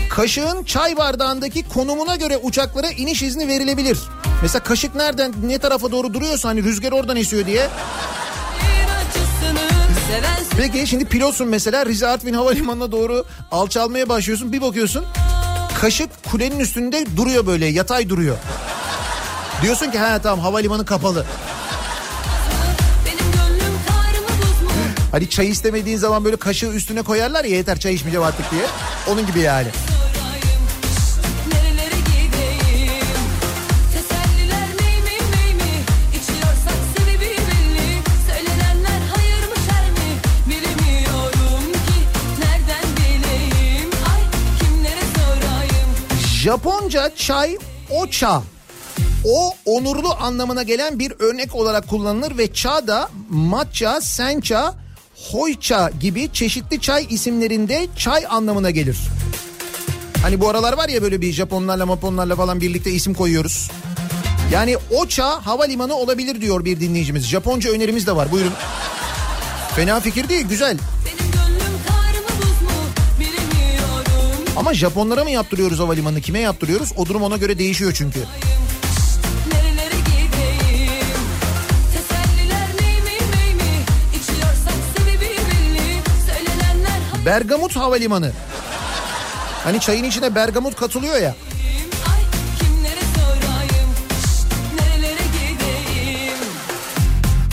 [0.10, 3.98] Kaşığın çay bardağındaki konumuna göre uçaklara iniş izni verilebilir.
[4.42, 7.68] Mesela kaşık nereden ne tarafa doğru duruyorsa hani rüzgar oradan esiyor diye.
[10.58, 14.54] Peki şimdi pilotsun mesela Rize Artvin Havalimanı'na doğru alçalmaya başlıyorsun.
[14.54, 15.06] Bir bakıyorsun
[15.82, 18.38] kaşık kulenin üstünde duruyor böyle yatay duruyor.
[19.62, 21.26] Diyorsun ki ha tamam havalimanı kapalı.
[25.12, 28.66] Hani çay istemediğin zaman böyle kaşığı üstüne koyarlar ya yeter çay içmeyeceğim artık diye.
[29.08, 29.68] Onun gibi yani.
[46.50, 47.58] Japonca çay
[47.90, 48.44] ocha.
[49.26, 54.76] O onurlu anlamına gelen bir örnek olarak kullanılır ve ça da matcha, sencha,
[55.32, 58.98] hoicha gibi çeşitli çay isimlerinde çay anlamına gelir.
[60.22, 63.72] Hani bu aralar var ya böyle bir Japonlarla Maponlarla falan birlikte isim koyuyoruz.
[64.54, 67.26] Yani Ocha havalimanı olabilir diyor bir dinleyicimiz.
[67.26, 68.54] Japonca önerimiz de var buyurun.
[69.76, 70.78] Fena fikir değil güzel.
[74.60, 76.94] Ama Japonlara mı yaptırıyoruz havalimanını kime yaptırıyoruz?
[76.98, 78.20] O durum ona göre değişiyor çünkü.
[87.26, 88.32] Bergamot Havalimanı.
[89.64, 91.36] Hani çayın içine bergamot katılıyor ya.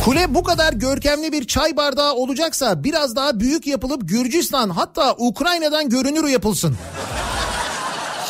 [0.07, 5.89] Kule bu kadar görkemli bir çay bardağı olacaksa biraz daha büyük yapılıp Gürcistan hatta Ukrayna'dan
[5.89, 6.77] görünür yapılsın.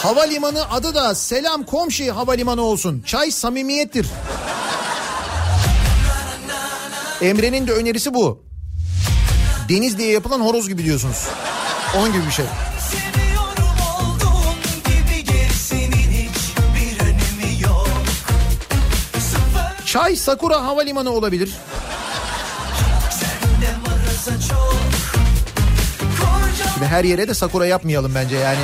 [0.03, 3.03] Havalimanı adı da Selam Komşi Havalimanı olsun.
[3.07, 4.07] Çay samimiyettir.
[7.21, 8.45] Emre'nin de önerisi bu.
[9.69, 11.27] Deniz diye yapılan horoz gibi diyorsunuz.
[11.97, 12.45] Onun gibi bir şey.
[19.87, 21.51] Çay Sakura Havalimanı olabilir.
[26.75, 28.61] Şimdi her yere de Sakura yapmayalım bence yani.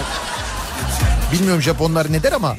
[1.33, 2.57] Bilmiyorum Japonlar ne der ama.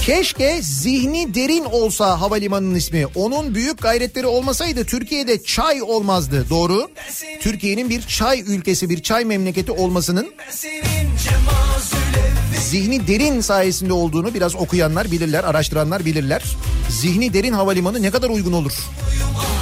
[0.00, 3.06] Keşke zihni derin olsa havalimanının ismi.
[3.14, 6.46] Onun büyük gayretleri olmasaydı Türkiye'de çay olmazdı.
[6.50, 6.90] Doğru.
[7.40, 10.34] Türkiye'nin bir çay ülkesi, bir çay memleketi olmasının
[12.60, 16.42] zihni derin sayesinde olduğunu biraz okuyanlar bilirler, araştıranlar bilirler.
[16.90, 18.72] Zihni derin havalimanı ne kadar uygun olur?
[18.72, 19.55] ahretlik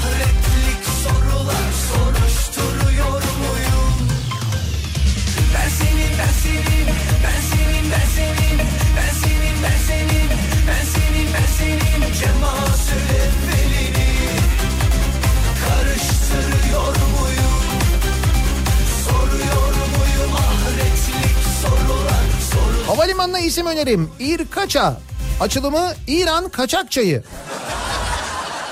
[23.45, 24.11] isim önerim.
[24.20, 25.01] İrkaça.
[25.40, 27.22] Açılımı İran Kaçak Çayı.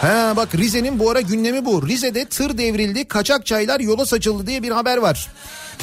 [0.00, 1.88] Ha bak Rize'nin bu ara gündemi bu.
[1.88, 5.28] Rize'de tır devrildi, kaçak çaylar yola saçıldı diye bir haber var.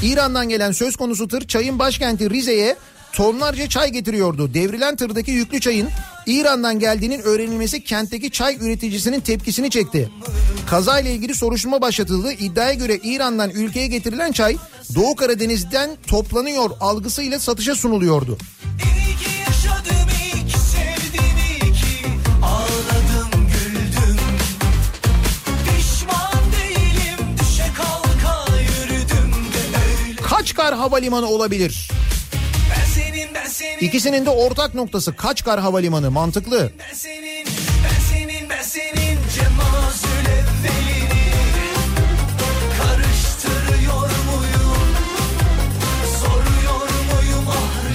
[0.02, 2.76] İran'dan gelen söz konusu tır çayın başkenti Rize'ye
[3.14, 4.54] tonlarca çay getiriyordu.
[4.54, 5.90] Devrilen tırdaki yüklü çayın
[6.26, 10.10] İran'dan geldiğinin öğrenilmesi kentteki çay üreticisinin tepkisini çekti.
[10.70, 12.32] Kazayla ilgili soruşturma başlatıldı.
[12.32, 14.58] İddiaya göre İran'dan ülkeye getirilen çay
[14.96, 18.38] Doğu Karadeniz'den toplanıyor algısıyla satışa sunuluyordu.
[30.60, 31.88] Kaçkar Havalimanı olabilir.
[32.72, 33.80] Ben senin, ben senin.
[33.80, 36.72] İkisinin de ortak noktası Kaçkar Havalimanı mantıklı.
[36.80, 37.46] Ben senin,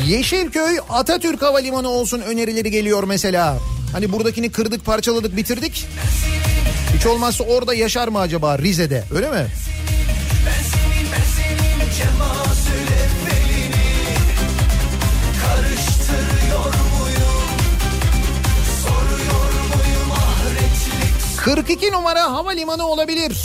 [0.09, 3.59] Yeşilköy Atatürk Havalimanı olsun önerileri geliyor mesela.
[3.93, 5.87] Hani buradakini kırdık parçaladık bitirdik.
[6.97, 9.47] Hiç olmazsa orada yaşar mı acaba Rize'de öyle mi?
[10.47, 14.17] Ben senin ben senin Cemazül evvelini
[15.47, 17.51] Karıştırıyor muyum
[18.83, 23.37] Soruyor muyum ahretlik 42 numara havalimanı olabilir.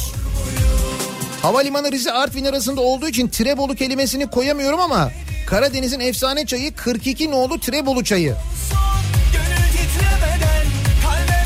[1.41, 5.12] Havalimanı Rize Artvin arasında olduğu için Trebolu kelimesini koyamıyorum ama
[5.50, 8.36] Karadeniz'in efsane çayı 42 nolu Trebolu çayı.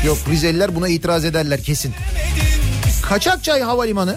[0.06, 1.94] Yok Rizeliler buna itiraz ederler kesin.
[3.02, 4.16] Kaçakçay Havalimanı.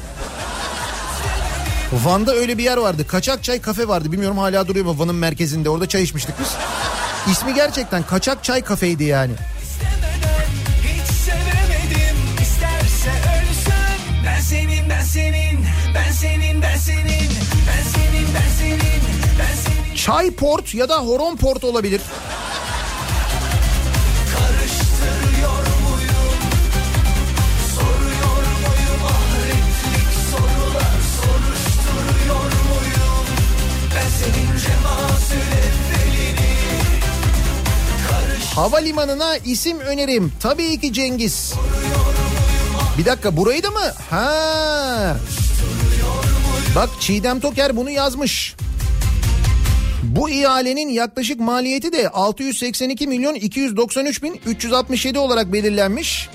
[1.94, 3.08] Van'da öyle bir yer vardı.
[3.08, 4.12] Kaçakçay kafe vardı.
[4.12, 5.70] Bilmiyorum hala duruyor mu Van'ın merkezinde.
[5.70, 6.48] Orada çay içmiştik biz.
[7.32, 9.34] İsmi gerçekten Kaçakçay kafeydi yani.
[20.08, 22.02] Çay Port ya da Horon Port olabilir.
[38.56, 40.34] Havalimanına isim önerim.
[40.40, 41.54] Tabii ki Cengiz.
[42.98, 43.92] Bir dakika burayı da mı?
[44.10, 45.18] Ha.
[46.76, 48.56] Bak Çiğdem Toker bunu yazmış.
[50.18, 56.30] Bu ihalenin yaklaşık maliyeti de 682 milyon 293 bin 367 olarak belirlenmiş.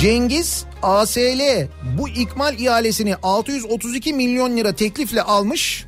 [0.00, 1.66] Cengiz ASL
[1.98, 5.84] bu ikmal ihalesini 632 milyon lira teklifle almış.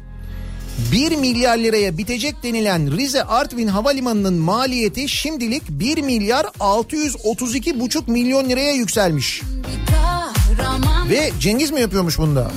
[0.92, 8.48] 1 milyar liraya bitecek denilen Rize Artvin Havalimanı'nın maliyeti şimdilik 1 milyar 632 buçuk milyon
[8.50, 9.42] liraya yükselmiş.
[9.86, 10.21] Kahraman
[11.08, 12.50] Ve Cengiz mi yapıyormuş bunda?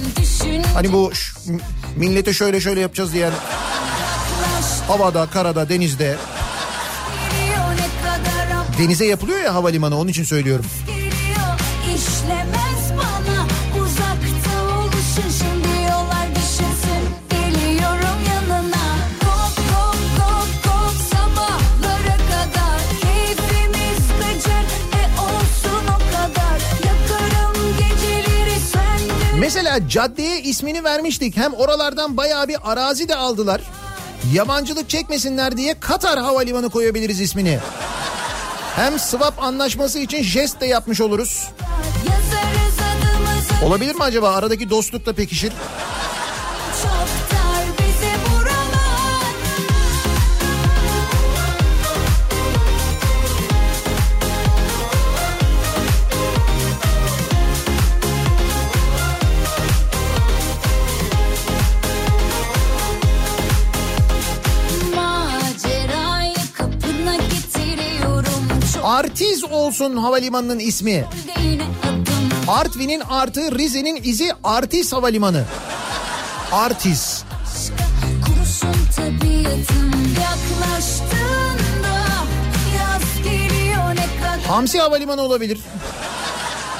[0.73, 1.11] Hani bu
[1.95, 3.31] millete şöyle şöyle yapacağız diyen
[4.87, 6.17] havada, karada, denizde.
[8.77, 10.65] Denize yapılıyor ya havalimanı onun için söylüyorum.
[10.87, 12.34] geliyor
[29.45, 31.37] Mesela caddeye ismini vermiştik.
[31.37, 33.61] Hem oralardan bayağı bir arazi de aldılar.
[34.33, 37.59] Yabancılık çekmesinler diye Katar Havalimanı koyabiliriz ismini.
[38.75, 41.49] Hem swap anlaşması için jest de yapmış oluruz.
[43.63, 44.35] Olabilir mi acaba?
[44.35, 45.53] Aradaki dostluk da pekişir.
[68.95, 71.05] Artiz olsun havalimanının ismi.
[72.47, 75.43] Artvin'in artı Rize'nin izi Artiz Havalimanı.
[76.51, 77.23] Artiz.
[84.47, 85.59] Hamsi Havalimanı olabilir.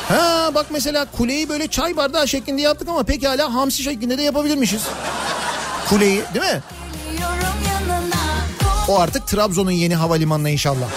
[0.08, 4.82] Ha bak mesela kuleyi böyle çay bardağı şeklinde yaptık ama pekala hamsi şeklinde de yapabilirmişiz.
[5.90, 6.62] Kuleyi değil mi?
[8.88, 10.88] O artık Trabzon'un yeni havalimanına inşallah.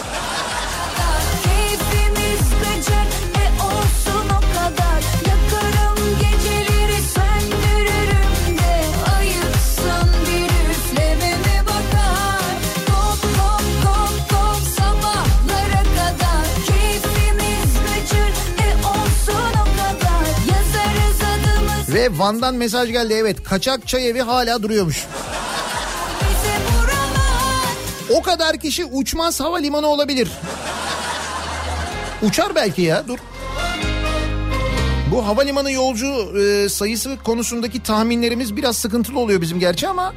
[22.13, 25.07] Van'dan mesaj geldi evet kaçak çay evi hala duruyormuş.
[28.11, 30.29] O kadar kişi uçmaz havalimanı olabilir.
[32.23, 33.19] Uçar belki ya dur.
[35.13, 40.13] Bu havalimanı yolcu e, sayısı konusundaki tahminlerimiz biraz sıkıntılı oluyor bizim gerçi ama...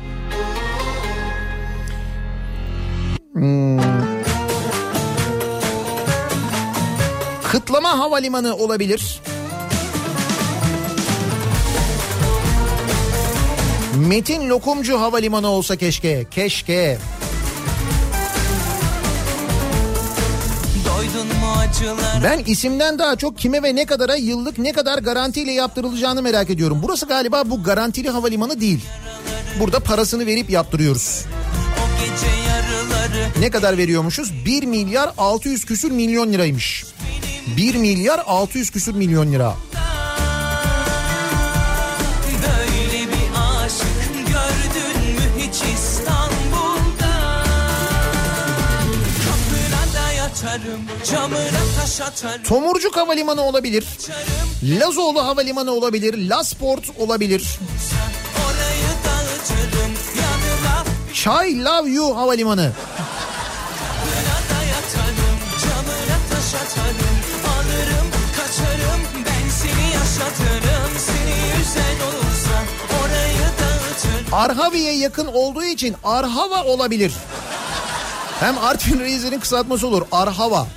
[3.34, 3.82] Hmm.
[7.52, 9.22] Kıtlama havalimanı olabilir.
[14.12, 16.26] Metin Lokumcu Havalimanı olsa keşke.
[16.32, 16.98] Keşke.
[22.24, 26.80] Ben isimden daha çok kime ve ne kadara yıllık ne kadar garantiyle yaptırılacağını merak ediyorum.
[26.84, 28.86] Burası galiba bu garantili havalimanı değil.
[29.60, 31.26] Burada parasını verip yaptırıyoruz.
[33.40, 34.46] Ne kadar veriyormuşuz?
[34.46, 36.86] 1 milyar 600 küsür milyon liraymış.
[37.58, 39.56] 1 milyar 600 küsür milyon lira.
[52.44, 53.86] Tomurcuk Havalimanı olabilir.
[54.64, 56.30] Lazoğlu Havalimanı olabilir.
[56.30, 57.60] Lasport olabilir.
[61.14, 62.72] Çay Love You Havalimanı.
[74.32, 77.14] Arhavi'ye yakın olduğu için Arhava olabilir.
[78.42, 80.02] Hem Artvin Reis'in kısaltması olur.
[80.12, 80.68] Arhava.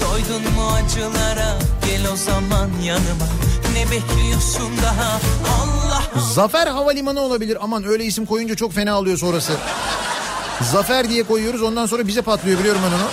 [0.00, 3.26] Doydun mu acılara gel o zaman yanıma
[3.72, 5.20] Ne bekliyorsun daha
[6.38, 7.58] Zafer Havalimanı olabilir.
[7.60, 9.52] Aman öyle isim koyunca çok fena oluyor sonrası.
[10.72, 13.10] Zafer diye koyuyoruz ondan sonra bize patlıyor biliyorum ben onu.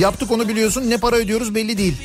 [0.00, 1.96] Yaptık onu biliyorsun ne para ödüyoruz belli değil.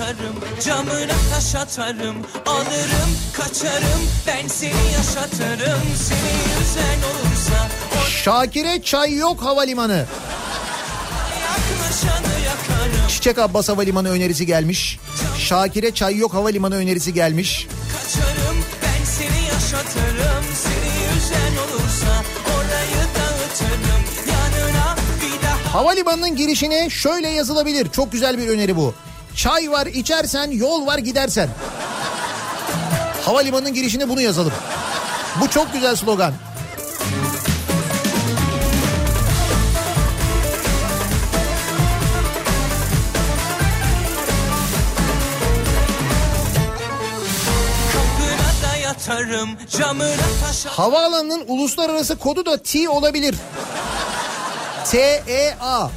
[0.00, 2.16] Yatarım camına taş atarım
[2.46, 7.68] Alırım kaçarım ben seni yaşatırım Seni yüzen olursa
[8.08, 10.06] Şakire Çay Yok Havalimanı.
[13.08, 14.98] Çiçek Abbas Havalimanı önerisi gelmiş.
[15.38, 17.66] Şakire Çay Yok Havalimanı önerisi gelmiş.
[17.92, 22.22] Kaçarım ben seni yaşatırım Seni yüzen olursa
[22.56, 27.88] orayı dağıtırım Yanına bir daha Havalimanının girişine şöyle yazılabilir.
[27.90, 28.94] Çok güzel bir öneri bu.
[29.36, 31.48] Çay var içersen, yol var gidersen.
[33.24, 34.52] Havalimanının girişine bunu yazalım.
[35.40, 36.32] Bu çok güzel slogan.
[50.66, 53.34] Havaalanının uluslararası kodu da T olabilir.
[54.90, 55.90] T-E-A.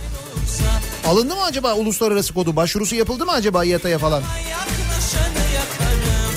[1.07, 2.55] Alındı mı acaba uluslararası kodu?
[2.55, 4.23] Başvurusu yapıldı mı acaba YATA'ya falan?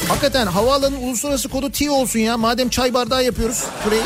[0.08, 2.36] Hakikaten havaalanının uluslararası kodu T olsun ya.
[2.36, 4.02] Madem çay bardağı yapıyoruz burayı.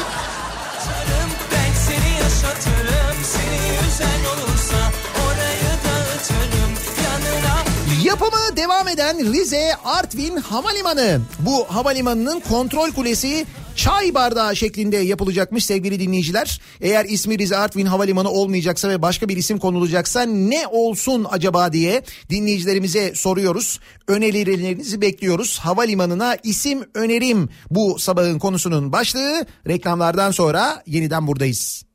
[8.05, 11.21] Yapımı devam eden Rize Artvin Havalimanı.
[11.39, 13.47] Bu havalimanının kontrol kulesi
[13.81, 16.61] çay bardağı şeklinde yapılacakmış sevgili dinleyiciler.
[16.81, 22.03] Eğer ismi Rize Artvin Havalimanı olmayacaksa ve başka bir isim konulacaksa ne olsun acaba diye
[22.31, 23.81] dinleyicilerimize soruyoruz.
[24.09, 25.59] Önerilerinizi bekliyoruz.
[25.59, 29.47] Havalimanına isim önerim bu sabahın konusunun başlığı.
[29.69, 31.90] Reklamlardan sonra yeniden buradayız.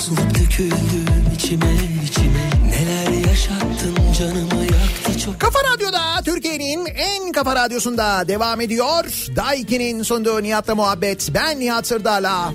[0.00, 1.74] Bozulup döküldüm içime
[2.04, 9.04] içime Neler yaşattın canımı yaktı çok Kafa Radyo'da Türkiye'nin en kafa radyosunda devam ediyor.
[9.36, 11.28] Daiki'nin sunduğu Nihat'la muhabbet.
[11.34, 12.54] Ben Nihat Sırdar'la.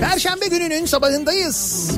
[0.00, 1.90] Perşembe gününün sabahındayız.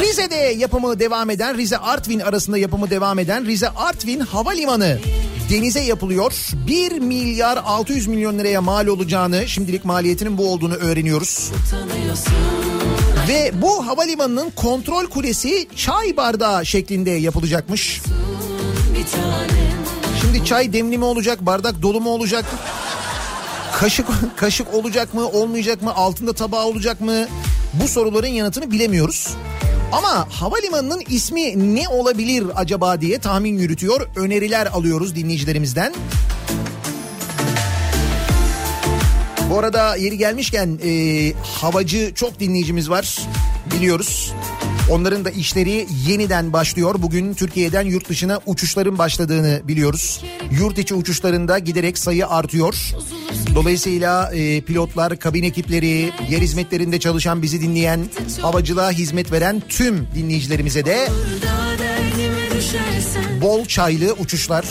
[0.00, 4.98] Rize'de yapımı devam eden, Rize Artvin arasında yapımı devam eden Rize Artvin Havalimanı
[5.50, 6.32] denize yapılıyor.
[6.66, 11.50] 1 milyar 600 milyon liraya mal olacağını, şimdilik maliyetinin bu olduğunu öğreniyoruz.
[13.28, 18.02] Ve bu havalimanının kontrol kulesi çay bardağı şeklinde yapılacakmış.
[20.20, 22.44] Şimdi çay demli mi olacak, bardak dolu mu olacak?
[23.78, 25.94] Kaşık kaşık olacak mı, olmayacak mı?
[25.94, 27.26] Altında tabağı olacak mı?
[27.72, 29.28] Bu soruların yanıtını bilemiyoruz.
[29.92, 34.08] Ama havalimanının ismi ne olabilir acaba diye tahmin yürütüyor.
[34.16, 35.94] Öneriler alıyoruz dinleyicilerimizden.
[39.52, 43.18] Bu arada yeri gelmişken e, havacı çok dinleyicimiz var
[43.76, 44.32] biliyoruz.
[44.90, 46.94] Onların da işleri yeniden başlıyor.
[46.98, 50.24] Bugün Türkiye'den yurt dışına uçuşların başladığını biliyoruz.
[50.50, 52.74] Yurt içi uçuşlarında giderek sayı artıyor.
[53.54, 58.00] Dolayısıyla e, pilotlar, kabin ekipleri, yer hizmetlerinde çalışan bizi dinleyen,
[58.42, 61.08] havacılığa hizmet veren tüm dinleyicilerimize de
[63.40, 64.64] Bol çaylı uçuşlar.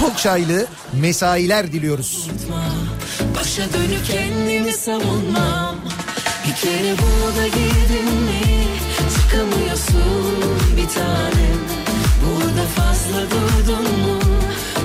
[0.00, 2.28] Bol çaylı mesailer diliyoruz.
[3.52, 5.76] Başa dönüp kendimi savunmam
[6.46, 8.66] Bir kere bunu da girdin mi
[9.14, 11.58] Çıkamıyorsun bir tanem
[12.24, 14.18] Burada fazla durdun mu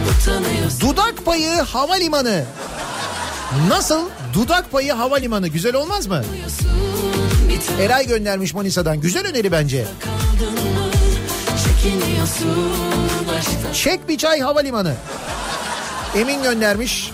[0.09, 2.45] Utanıyorsun Dudak payı havalimanı.
[3.67, 4.09] Nasıl?
[4.33, 6.23] Dudak payı havalimanı güzel olmaz mı?
[7.79, 9.01] Eray göndermiş Manisa'dan.
[9.01, 9.85] Güzel öneri bence.
[13.73, 14.93] Çek bir çay havalimanı.
[16.15, 17.11] Emin göndermiş.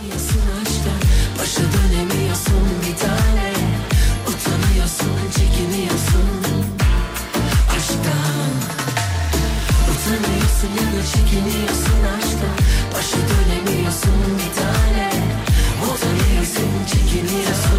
[11.13, 12.57] Çekiniyorsun aşktan
[12.93, 15.09] Başa dönemiyorsun bir tane
[15.83, 17.73] Utanıyorsun çekiniyorsun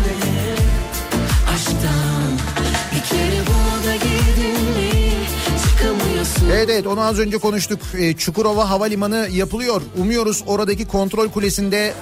[5.85, 7.81] Çıkamıyorsun Evet evet onu az önce konuştuk.
[7.99, 9.83] Ee, Çukurova Havalimanı yapılıyor.
[9.99, 11.95] Umuyoruz oradaki kontrol kulesinde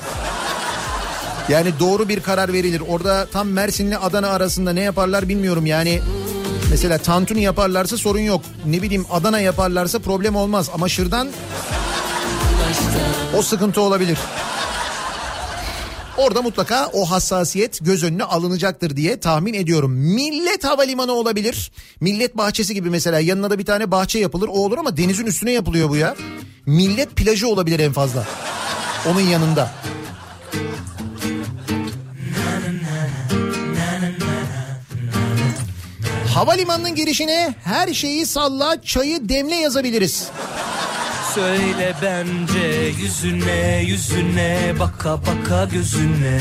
[1.48, 2.82] yani doğru bir karar verilir.
[2.88, 6.00] Orada tam Mersin'le Adana arasında ne yaparlar bilmiyorum yani.
[6.72, 8.40] Mesela tantuni yaparlarsa sorun yok.
[8.66, 10.70] Ne bileyim Adana yaparlarsa problem olmaz.
[10.74, 11.28] Ama şırdan
[13.36, 14.18] o sıkıntı olabilir.
[16.16, 19.92] Orada mutlaka o hassasiyet göz önüne alınacaktır diye tahmin ediyorum.
[19.92, 21.72] Millet Havalimanı olabilir.
[22.00, 24.48] Millet bahçesi gibi mesela yanına da bir tane bahçe yapılır.
[24.48, 26.16] O olur ama denizin üstüne yapılıyor bu ya.
[26.66, 28.26] Millet plajı olabilir en fazla.
[29.10, 29.70] Onun yanında.
[36.34, 40.30] Havalimanının girişine her şeyi salla çayı demle yazabiliriz.
[41.34, 46.40] Söyle bence yüzüne yüzüne baka baka gözüne.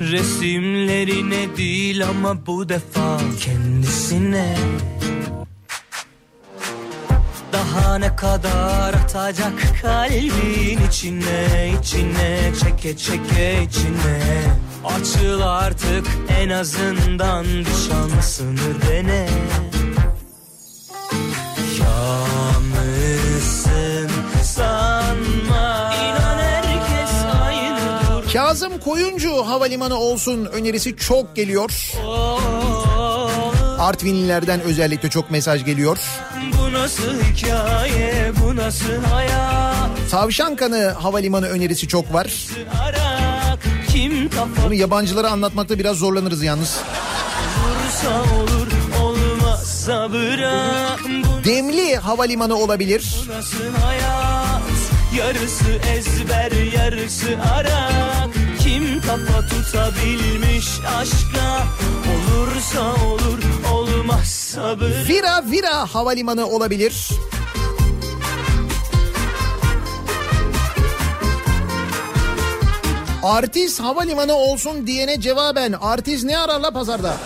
[0.00, 4.56] Resimlerine değil ama bu defa kendisine.
[7.52, 9.52] Daha ne kadar atacak
[9.82, 14.22] kalbin içine içine çeke çeke içine
[14.84, 16.06] Açıl artık
[16.40, 19.28] en azından bir şansını dene
[22.82, 24.10] Yalnızsın
[24.44, 27.10] sanma İnan herkes
[27.46, 31.92] aynıdır Kazım Koyuncu Havalimanı olsun önerisi çok geliyor.
[33.78, 35.98] Artvinlilerden özellikle çok mesaj geliyor.
[36.58, 42.46] Bu nasıl hikaye bu nasıl hayat Tavşankanı Havalimanı önerisi çok var.
[42.72, 43.01] Kafa
[44.64, 46.80] Bunu yabancılara anlatmakta biraz zorlanırız yalnız.
[48.42, 48.52] olur
[51.44, 53.14] Demli Havalimanı olabilir.
[53.82, 54.62] hayat
[55.16, 60.66] Yarısı ezber yarısı arak Kim kafa tutabilmiş
[60.96, 61.66] aşka
[62.12, 63.38] Olursa olur
[63.72, 67.08] olmazsa bırak Vira Vira Havalimanı olabilir.
[73.22, 77.16] Artist havalimanı olsun diyene cevaben artist ne arar la pazarda?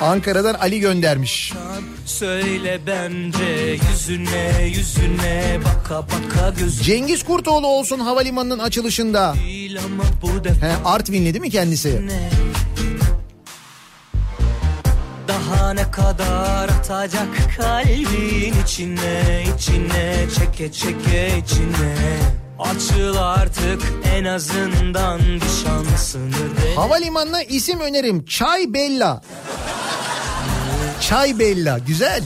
[0.00, 1.52] Ankara'dan Ali göndermiş.
[2.06, 9.34] Söyle bence yüzüne yüzüne baka baka gözüne Cengiz Kurtoğlu olsun havalimanının açılışında.
[10.60, 12.06] He, Artvinli değil mi kendisi?
[12.06, 12.30] ne?
[15.28, 21.94] Daha ne kadar atacak kalbin içine içine çeke çeke içine
[22.60, 23.82] Açıl artık
[24.16, 28.24] en azından bir şansını de Havalimanına isim önerim.
[28.24, 29.20] Çay Bella.
[31.00, 31.78] Çay Bella.
[31.78, 32.22] Güzel.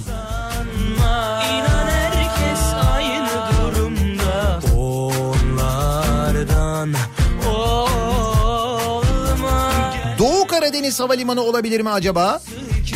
[0.98, 2.60] İnan herkes
[2.94, 6.94] aynı durumda Onlardan
[10.18, 12.42] Doğu Karadeniz Havalimanı olabilir mi acaba?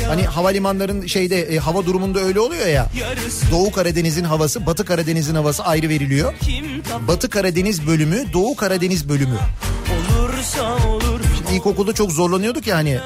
[0.09, 2.87] Hani havalimanların şeyde e, hava durumunda öyle oluyor ya.
[3.51, 6.35] Doğu Karadeniz'in havası, Batı Karadeniz'in havası ayrı veriliyor.
[7.09, 9.39] Batı Karadeniz bölümü, Doğu Karadeniz bölümü.
[10.19, 11.21] olursa olur
[11.53, 12.99] İlkokulda çok zorlanıyorduk ya hani.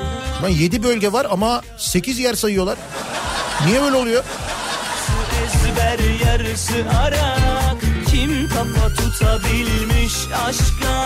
[0.42, 2.78] Lan 7 bölge var ama 8 yer sayıyorlar.
[3.66, 4.24] Niye böyle oluyor?
[5.44, 7.76] ezber yarısı arak
[8.06, 10.14] Kim kafa tutabilmiş
[10.46, 11.04] aşka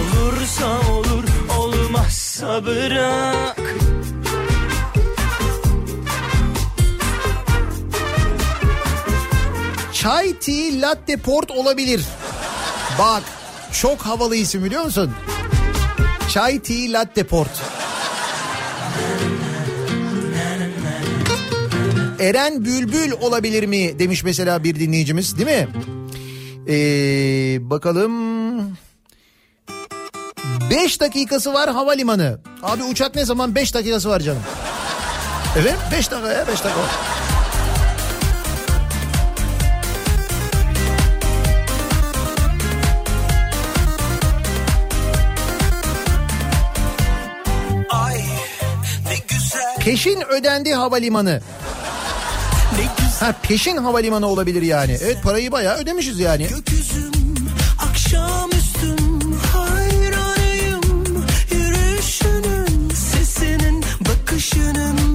[0.00, 1.24] Olursa olur
[1.58, 3.56] olmazsa bırak
[10.02, 12.04] Çay Tea Latte Port olabilir.
[12.98, 13.22] Bak
[13.72, 15.12] çok havalı isim biliyor musun?
[16.28, 17.50] Çay Tea Latte Port.
[22.20, 25.68] Eren Bülbül olabilir mi demiş mesela bir dinleyicimiz değil mi?
[26.68, 28.78] Ee, bakalım.
[30.70, 32.40] 5 dakikası var havalimanı.
[32.62, 34.42] Abi uçak ne zaman 5 dakikası var canım.
[35.56, 37.19] Evet 5 dakika ya 5 dakika.
[49.80, 51.40] Peşin ödendi havalimanı.
[53.20, 54.98] Ha peşin havalimanı olabilir yani.
[55.02, 56.46] Evet parayı bayağı ödemişiz yani.
[56.48, 57.12] Gökyüzüm
[57.90, 60.80] akşamüstüm hayranıyım
[61.52, 65.09] Yürüyüşünün sesinin bakışının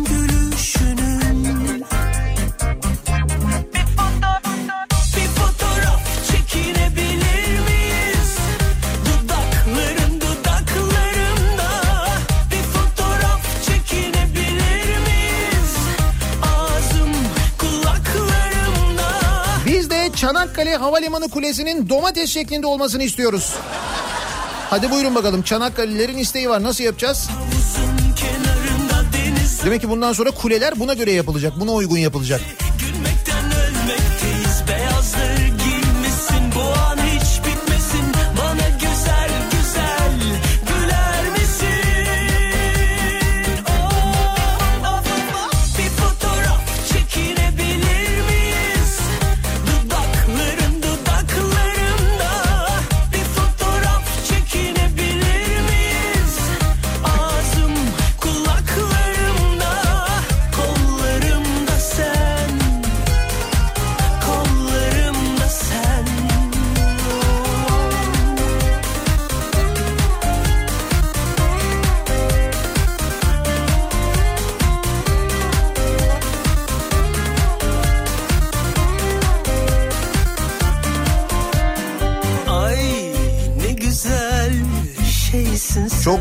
[20.55, 23.53] Çanakkale Havalimanı Kulesi'nin domates şeklinde olmasını istiyoruz.
[24.69, 27.29] Hadi buyurun bakalım Çanakkale'lilerin isteği var nasıl yapacağız?
[29.65, 32.41] Demek ki bundan sonra kuleler buna göre yapılacak buna uygun yapılacak.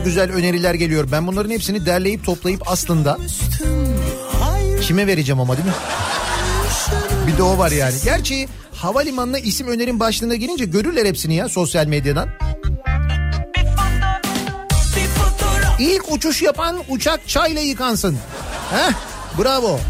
[0.04, 1.08] Güzel öneriler geliyor.
[1.12, 3.18] Ben bunların hepsini derleyip toplayıp aslında
[4.82, 5.74] kime vereceğim ama değil mi?
[7.26, 7.94] Bir de o var yani.
[8.04, 12.28] Gerçi havalimanına isim önerim başlığına gelince görürler hepsini ya sosyal medyadan.
[15.78, 18.18] İlk uçuş yapan uçak çayla yıkansın.
[18.70, 18.92] Heh
[19.42, 19.80] bravo.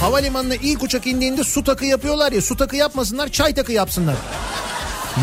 [0.00, 4.14] Havalimanına ilk uçak indiğinde su takı yapıyorlar ya su takı yapmasınlar çay takı yapsınlar.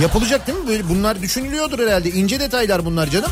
[0.02, 0.68] Yapılacak değil mi?
[0.68, 2.10] Böyle bunlar düşünülüyordur herhalde.
[2.10, 3.32] İnce detaylar bunlar canım.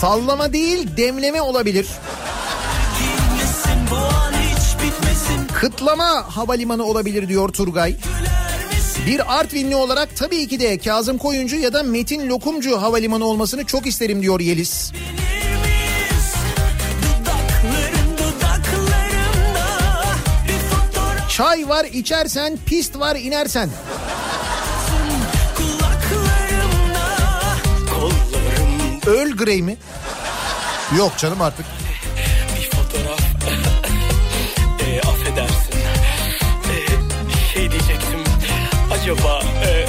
[0.00, 1.86] Sallama değil demleme olabilir.
[5.54, 7.96] Kıtlama havalimanı olabilir diyor Turgay.
[9.06, 13.86] Bir Artvinli olarak tabii ki de Kazım Koyuncu ya da Metin Lokumcu havalimanı olmasını çok
[13.86, 14.92] isterim diyor Yeliz.
[20.70, 23.70] fotoğraf Çay var içersen, pist var inersen.
[29.06, 29.76] Earl Grey mi?
[30.98, 31.66] Yok canım artık.
[32.56, 33.20] bir fotoğraf
[34.86, 35.74] e, affedersin
[36.70, 38.20] e, şey diyecektim
[38.92, 39.86] acaba e,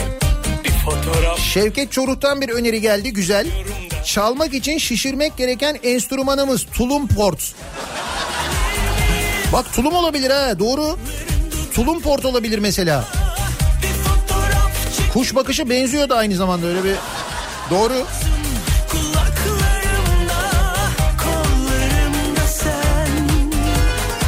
[0.63, 3.47] bir fotoğraf Şevket Çoruk'tan bir öneri geldi güzel.
[4.05, 7.55] Çalmak için şişirmek gereken enstrümanımız tulum port.
[9.53, 10.97] Bak tulum olabilir ha doğru.
[11.73, 13.05] Tulum port olabilir mesela.
[15.13, 16.95] Kuş bakışı benziyor da aynı zamanda öyle bir
[17.71, 18.05] doğru.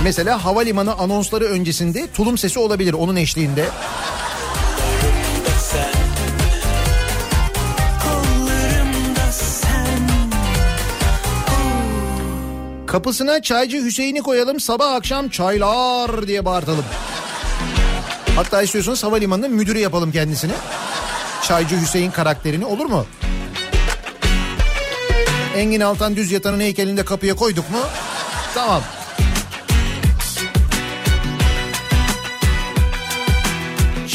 [0.04, 3.66] Mesela havalimanı anonsları öncesinde tulum sesi olabilir onun eşliğinde.
[12.88, 16.86] Kapısına çaycı Hüseyin'i koyalım sabah akşam çaylar diye bağırtalım.
[18.36, 20.54] Hatta istiyorsanız havalimanının müdürü yapalım kendisini.
[21.44, 23.06] Çaycı Hüseyin karakterini olur mu?
[25.56, 27.80] Engin Altan Düz Yatan'ın heykelini de kapıya koyduk mu?
[28.54, 28.82] Tamam.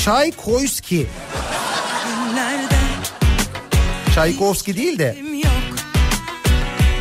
[0.09, 1.07] Çaykovski.
[2.35, 2.75] Nerede
[4.15, 5.17] Çaykovski değil de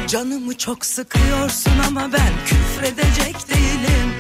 [0.08, 4.14] Canımı çok sıkıyorsun ama ben küfredecek değilim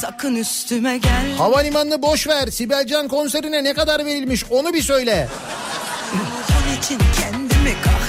[0.00, 2.46] Sakın üstüme gel havalimanını boş ver.
[2.46, 5.28] Sibelcan konserine ne kadar verilmiş onu bir söyle.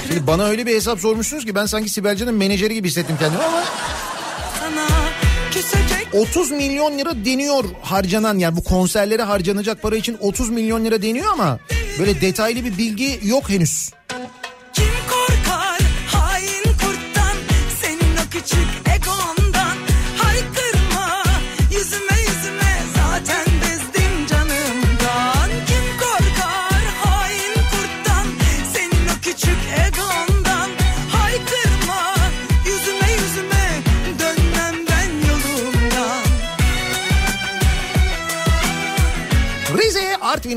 [0.08, 3.62] Şimdi bana öyle bir hesap sormuşsunuz ki ben sanki Sibelcan'ın menajeri gibi hissettim kendimi ama
[6.12, 11.32] 30 milyon lira deniyor harcanan yani bu konserlere harcanacak para için 30 milyon lira deniyor
[11.32, 11.58] ama
[11.98, 13.90] böyle detaylı bir bilgi yok henüz.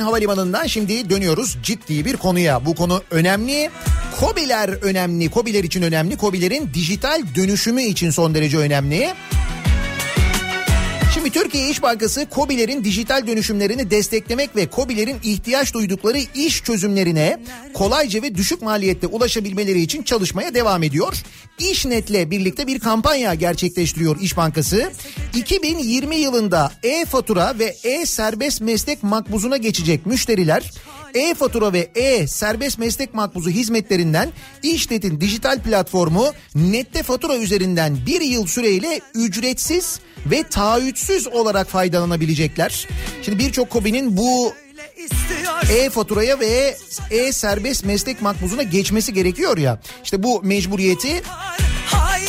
[0.06, 2.65] Havalimanı'ndan şimdi dönüyoruz ciddi bir konuya.
[2.65, 3.69] Bu konu önemli.
[4.19, 5.30] Kobiler önemli.
[5.30, 6.18] Kobiler için önemli.
[6.18, 9.14] Kobilerin dijital dönüşümü için son derece önemli.
[11.26, 17.39] Şimdi Türkiye İş Bankası KOBİ'lerin dijital dönüşümlerini desteklemek ve KOBİ'lerin ihtiyaç duydukları iş çözümlerine
[17.73, 21.23] kolayca ve düşük maliyette ulaşabilmeleri için çalışmaya devam ediyor.
[21.60, 24.91] İşnet'le birlikte bir kampanya gerçekleştiriyor İş Bankası.
[25.35, 30.72] 2020 yılında e-fatura ve e-serbest meslek makbuzuna geçecek müşteriler
[31.15, 34.29] e-fatura ve e-serbest meslek makbuzu hizmetlerinden
[34.63, 42.87] İşnet'in dijital platformu Nette Fatura üzerinden bir yıl süreyle ücretsiz ve taahhütsüz olarak faydalanabilecekler.
[43.21, 44.53] Şimdi birçok KOBİ'nin bu
[45.69, 46.77] e-faturaya ve
[47.11, 49.79] e-serbest meslek makbuzuna geçmesi gerekiyor ya.
[50.03, 51.23] İşte bu mecburiyeti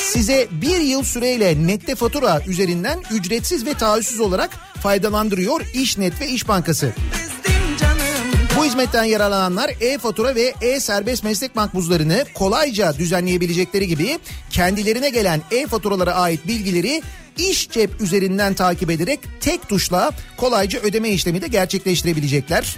[0.00, 4.50] size bir yıl süreyle nette fatura üzerinden ücretsiz ve taahhütsüz olarak
[4.82, 6.92] faydalandırıyor İşnet ve İş Bankası.
[6.92, 7.35] Bu
[8.66, 14.18] hizmetten yararlananlar e-fatura ve e-serbest meslek makbuzlarını kolayca düzenleyebilecekleri gibi
[14.50, 17.02] kendilerine gelen e-faturalara ait bilgileri
[17.38, 22.76] iş cep üzerinden takip ederek tek tuşla kolayca ödeme işlemi de gerçekleştirebilecekler.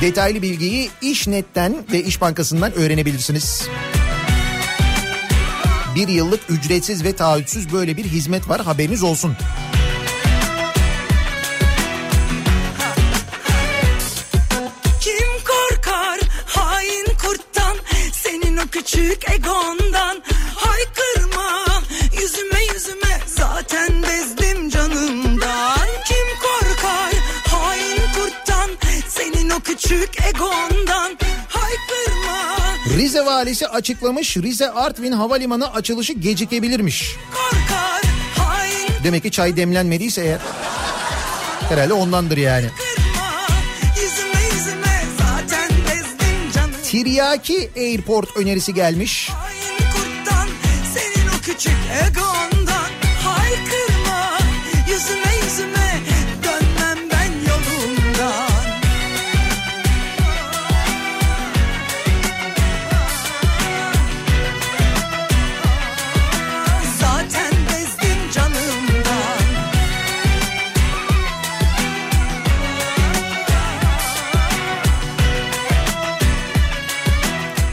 [0.00, 3.68] Detaylı bilgiyi İşnet'ten ve İş Bankası'ndan öğrenebilirsiniz.
[5.94, 9.36] Bir yıllık ücretsiz ve taahhütsüz böyle bir hizmet var haberiniz olsun.
[30.14, 31.18] Küçük egondan
[31.48, 32.56] haykırma
[32.96, 37.16] Rize valisi açıklamış Rize Artvin Havalimanı açılışı gecikebilirmiş.
[37.34, 38.02] korkar
[38.38, 40.38] hain Demek ki çay demlenmediyse eğer.
[41.68, 42.66] Herhalde ondandır yani.
[46.84, 49.30] Tiryaki Airport önerisi gelmiş.
[49.30, 50.48] Hain kurttan
[50.94, 51.76] senin o küçük
[52.06, 52.23] egondan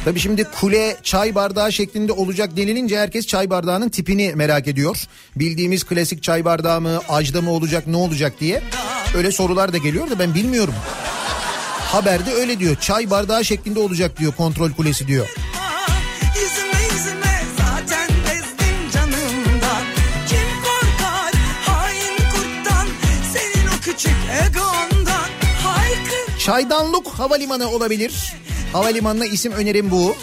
[0.06, 5.06] Tabii şimdi kule çay bardağı şeklinde olacak denilince herkes çay bardağının tipini merak ediyor.
[5.36, 8.62] Bildiğimiz klasik çay bardağı mı, ajda mı olacak, ne olacak diye.
[9.16, 10.74] Öyle sorular da geliyor da ben bilmiyorum.
[11.80, 12.76] Haberde öyle diyor.
[12.76, 15.28] Çay bardağı şeklinde olacak diyor kontrol kulesi diyor.
[26.40, 28.34] Çaydanlık Havalimanı olabilir.
[28.74, 30.16] Havalimanına isim önerim bu.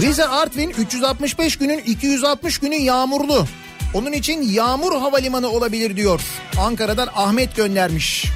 [0.00, 3.46] Rize Artvin 365 günün 260 günü yağmurlu.
[3.94, 6.20] Onun için Yağmur Havalimanı olabilir diyor.
[6.60, 8.26] Ankara'dan Ahmet göndermiş.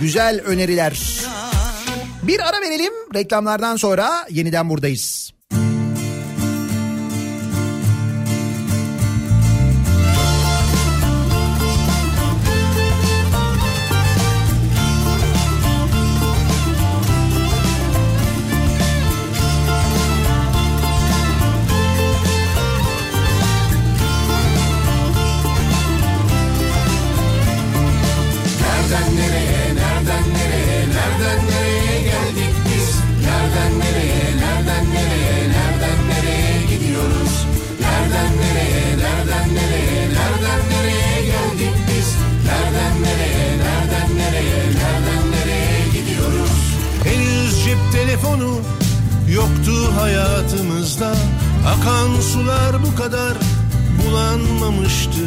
[0.00, 1.20] Güzel öneriler.
[2.22, 2.92] Bir ara verelim.
[3.14, 5.33] Reklamlardan sonra yeniden buradayız.
[48.44, 48.60] Telefonu
[49.34, 51.14] yoktu hayatımızda.
[51.66, 53.34] Akan sular bu kadar
[54.02, 55.20] bulanmamıştı.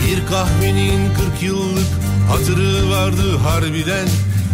[0.00, 1.86] Bir kahvenin 40 yıllık
[2.30, 4.08] hatırı vardı harbiden.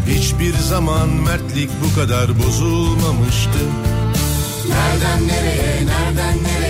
[0.08, 3.62] Hiçbir zaman mertlik bu kadar bozulmamıştı.
[4.68, 6.61] Nereden nereye, nereden nereye,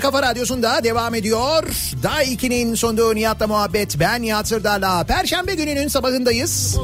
[0.00, 1.62] Kafa Radyosu'nda devam ediyor.
[2.02, 4.00] Daha 2'nin sonunda Nihat'la muhabbet.
[4.00, 5.04] Ben Nihat Sırdar'la.
[5.04, 6.76] Perşembe gününün sabahındayız.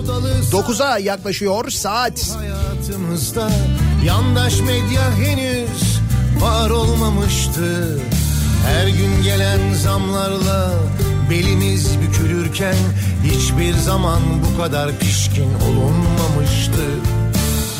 [0.53, 2.37] 9'a yaklaşıyor saat.
[2.37, 3.51] Hayatımızda
[4.05, 6.01] yandaş medya henüz
[6.41, 7.99] var olmamıştı.
[8.67, 10.71] Her gün gelen zamlarla
[11.31, 12.77] belimiz bükülürken
[13.25, 16.85] hiçbir zaman bu kadar pişkin olunmamıştı.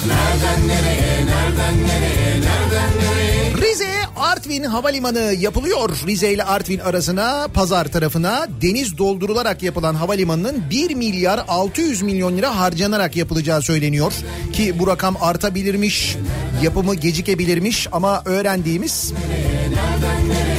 [0.07, 3.71] Nereden nereye, nereden nereye, nereden nereye?
[3.71, 5.91] Rize Artvin Havalimanı yapılıyor.
[6.07, 12.59] Rize ile Artvin arasına pazar tarafına deniz doldurularak yapılan havalimanının 1 milyar 600 milyon lira
[12.59, 14.13] harcanarak yapılacağı söyleniyor.
[14.53, 16.17] Ki bu rakam artabilirmiş,
[16.63, 19.13] yapımı gecikebilirmiş ama öğrendiğimiz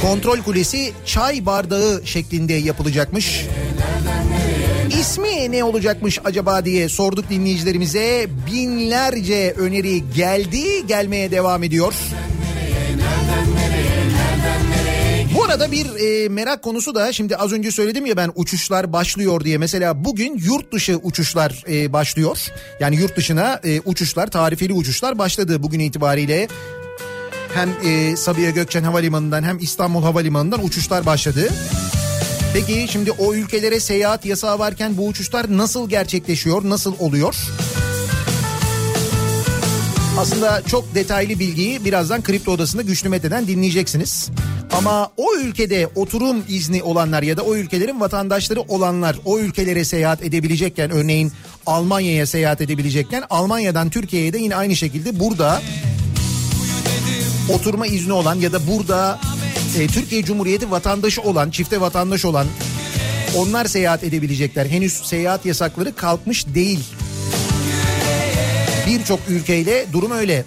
[0.02, 3.46] kontrol kulesi çay bardağı şeklinde yapılacakmış.
[4.90, 8.26] İsmi ne olacakmış acaba diye sorduk dinleyicilerimize.
[8.52, 11.94] Binlerce öneri geldi, gelmeye devam ediyor.
[15.34, 19.40] Bu arada bir e, merak konusu da şimdi az önce söyledim ya ben uçuşlar başlıyor
[19.44, 19.58] diye.
[19.58, 22.38] Mesela bugün yurt dışı uçuşlar e, başlıyor.
[22.80, 26.48] Yani yurt dışına e, uçuşlar, tarifeli uçuşlar başladı bugün itibariyle.
[27.54, 31.48] Hem e, Sabiha Gökçen Havalimanı'ndan hem İstanbul Havalimanı'ndan uçuşlar başladı.
[32.56, 37.36] Peki şimdi o ülkelere seyahat yasağı varken bu uçuşlar nasıl gerçekleşiyor, nasıl oluyor?
[40.18, 44.30] Aslında çok detaylı bilgiyi birazdan Kripto Odası'nda Güçlü Mete'den dinleyeceksiniz.
[44.72, 50.22] Ama o ülkede oturum izni olanlar ya da o ülkelerin vatandaşları olanlar o ülkelere seyahat
[50.22, 51.32] edebilecekken örneğin
[51.66, 55.62] Almanya'ya seyahat edebilecekken Almanya'dan Türkiye'ye de yine aynı şekilde burada
[57.48, 59.20] oturma izni olan ya da burada
[59.78, 62.46] e, Türkiye Cumhuriyeti vatandaşı olan, çifte vatandaş olan
[63.36, 64.66] onlar seyahat edebilecekler.
[64.66, 66.80] Henüz seyahat yasakları kalkmış değil.
[68.86, 70.44] Birçok ülkeyle durum öyle.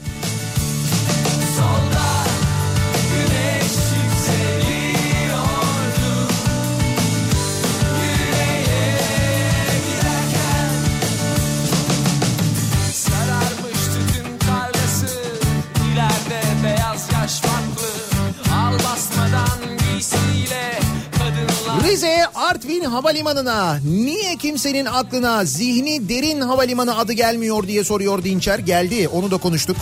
[22.49, 28.59] Artvin Havalimanı'na niye kimsenin aklına zihni derin havalimanı adı gelmiyor diye soruyor Dinçer.
[28.59, 29.77] Geldi onu da konuştuk.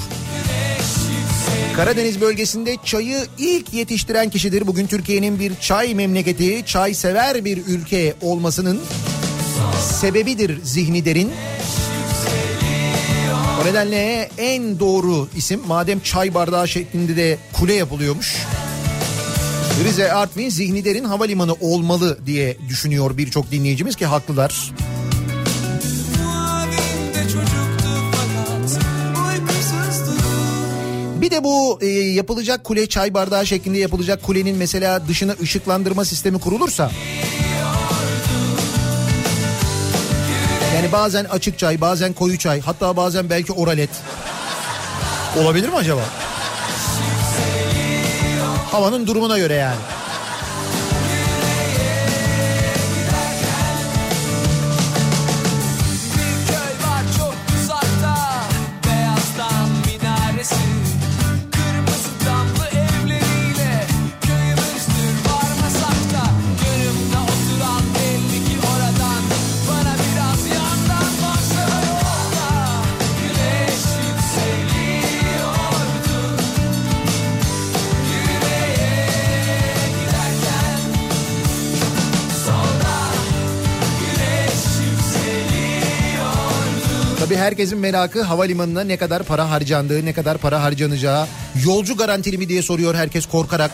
[1.75, 4.67] Karadeniz bölgesinde çayı ilk yetiştiren kişidir.
[4.67, 8.81] Bugün Türkiye'nin bir çay memleketi, çay sever bir ülke olmasının
[10.01, 11.31] sebebidir zihni derin.
[13.61, 18.35] O nedenle en doğru isim madem çay bardağı şeklinde de kule yapılıyormuş.
[19.83, 24.71] Rize Artvin Zihni Derin Havalimanı olmalı diye düşünüyor birçok dinleyicimiz ki haklılar.
[31.21, 36.39] Bir de bu e, yapılacak kule çay bardağı şeklinde yapılacak kulenin mesela dışına ışıklandırma sistemi
[36.39, 36.91] kurulursa
[40.75, 43.89] yani bazen açık çay bazen koyu çay hatta bazen belki oralet
[45.37, 46.01] olabilir mi acaba?
[48.71, 49.75] Havanın durumuna göre yani.
[87.47, 91.27] Herkesin merakı havalimanına ne kadar para harcandığı, ne kadar para harcanacağı.
[91.65, 93.71] Yolcu garantili mi diye soruyor herkes korkarak.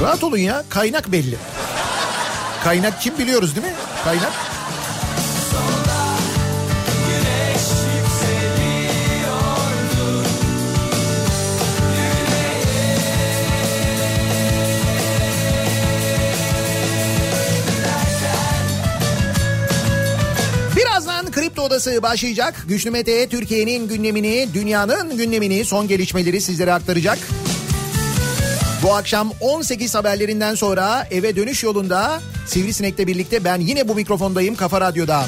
[0.00, 1.36] Rahat olun ya kaynak belli.
[2.64, 3.72] Kaynak kim biliyoruz değil mi?
[4.04, 4.53] Kaynak.
[21.64, 22.64] Odası başlayacak.
[22.68, 27.18] Güçlü Mete Türkiye'nin gündemini, dünyanın gündemini, son gelişmeleri sizlere aktaracak.
[28.82, 34.80] Bu akşam 18 haberlerinden sonra eve dönüş yolunda Sivrisinek'le birlikte ben yine bu mikrofondayım Kafa
[34.80, 35.26] Radyo'da.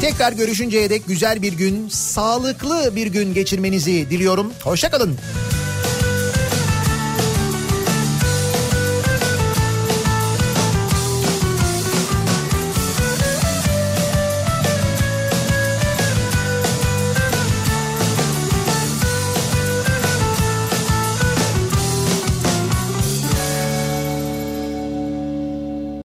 [0.00, 4.52] Tekrar görüşünceye dek güzel bir gün, sağlıklı bir gün geçirmenizi diliyorum.
[4.64, 5.18] Hoşçakalın.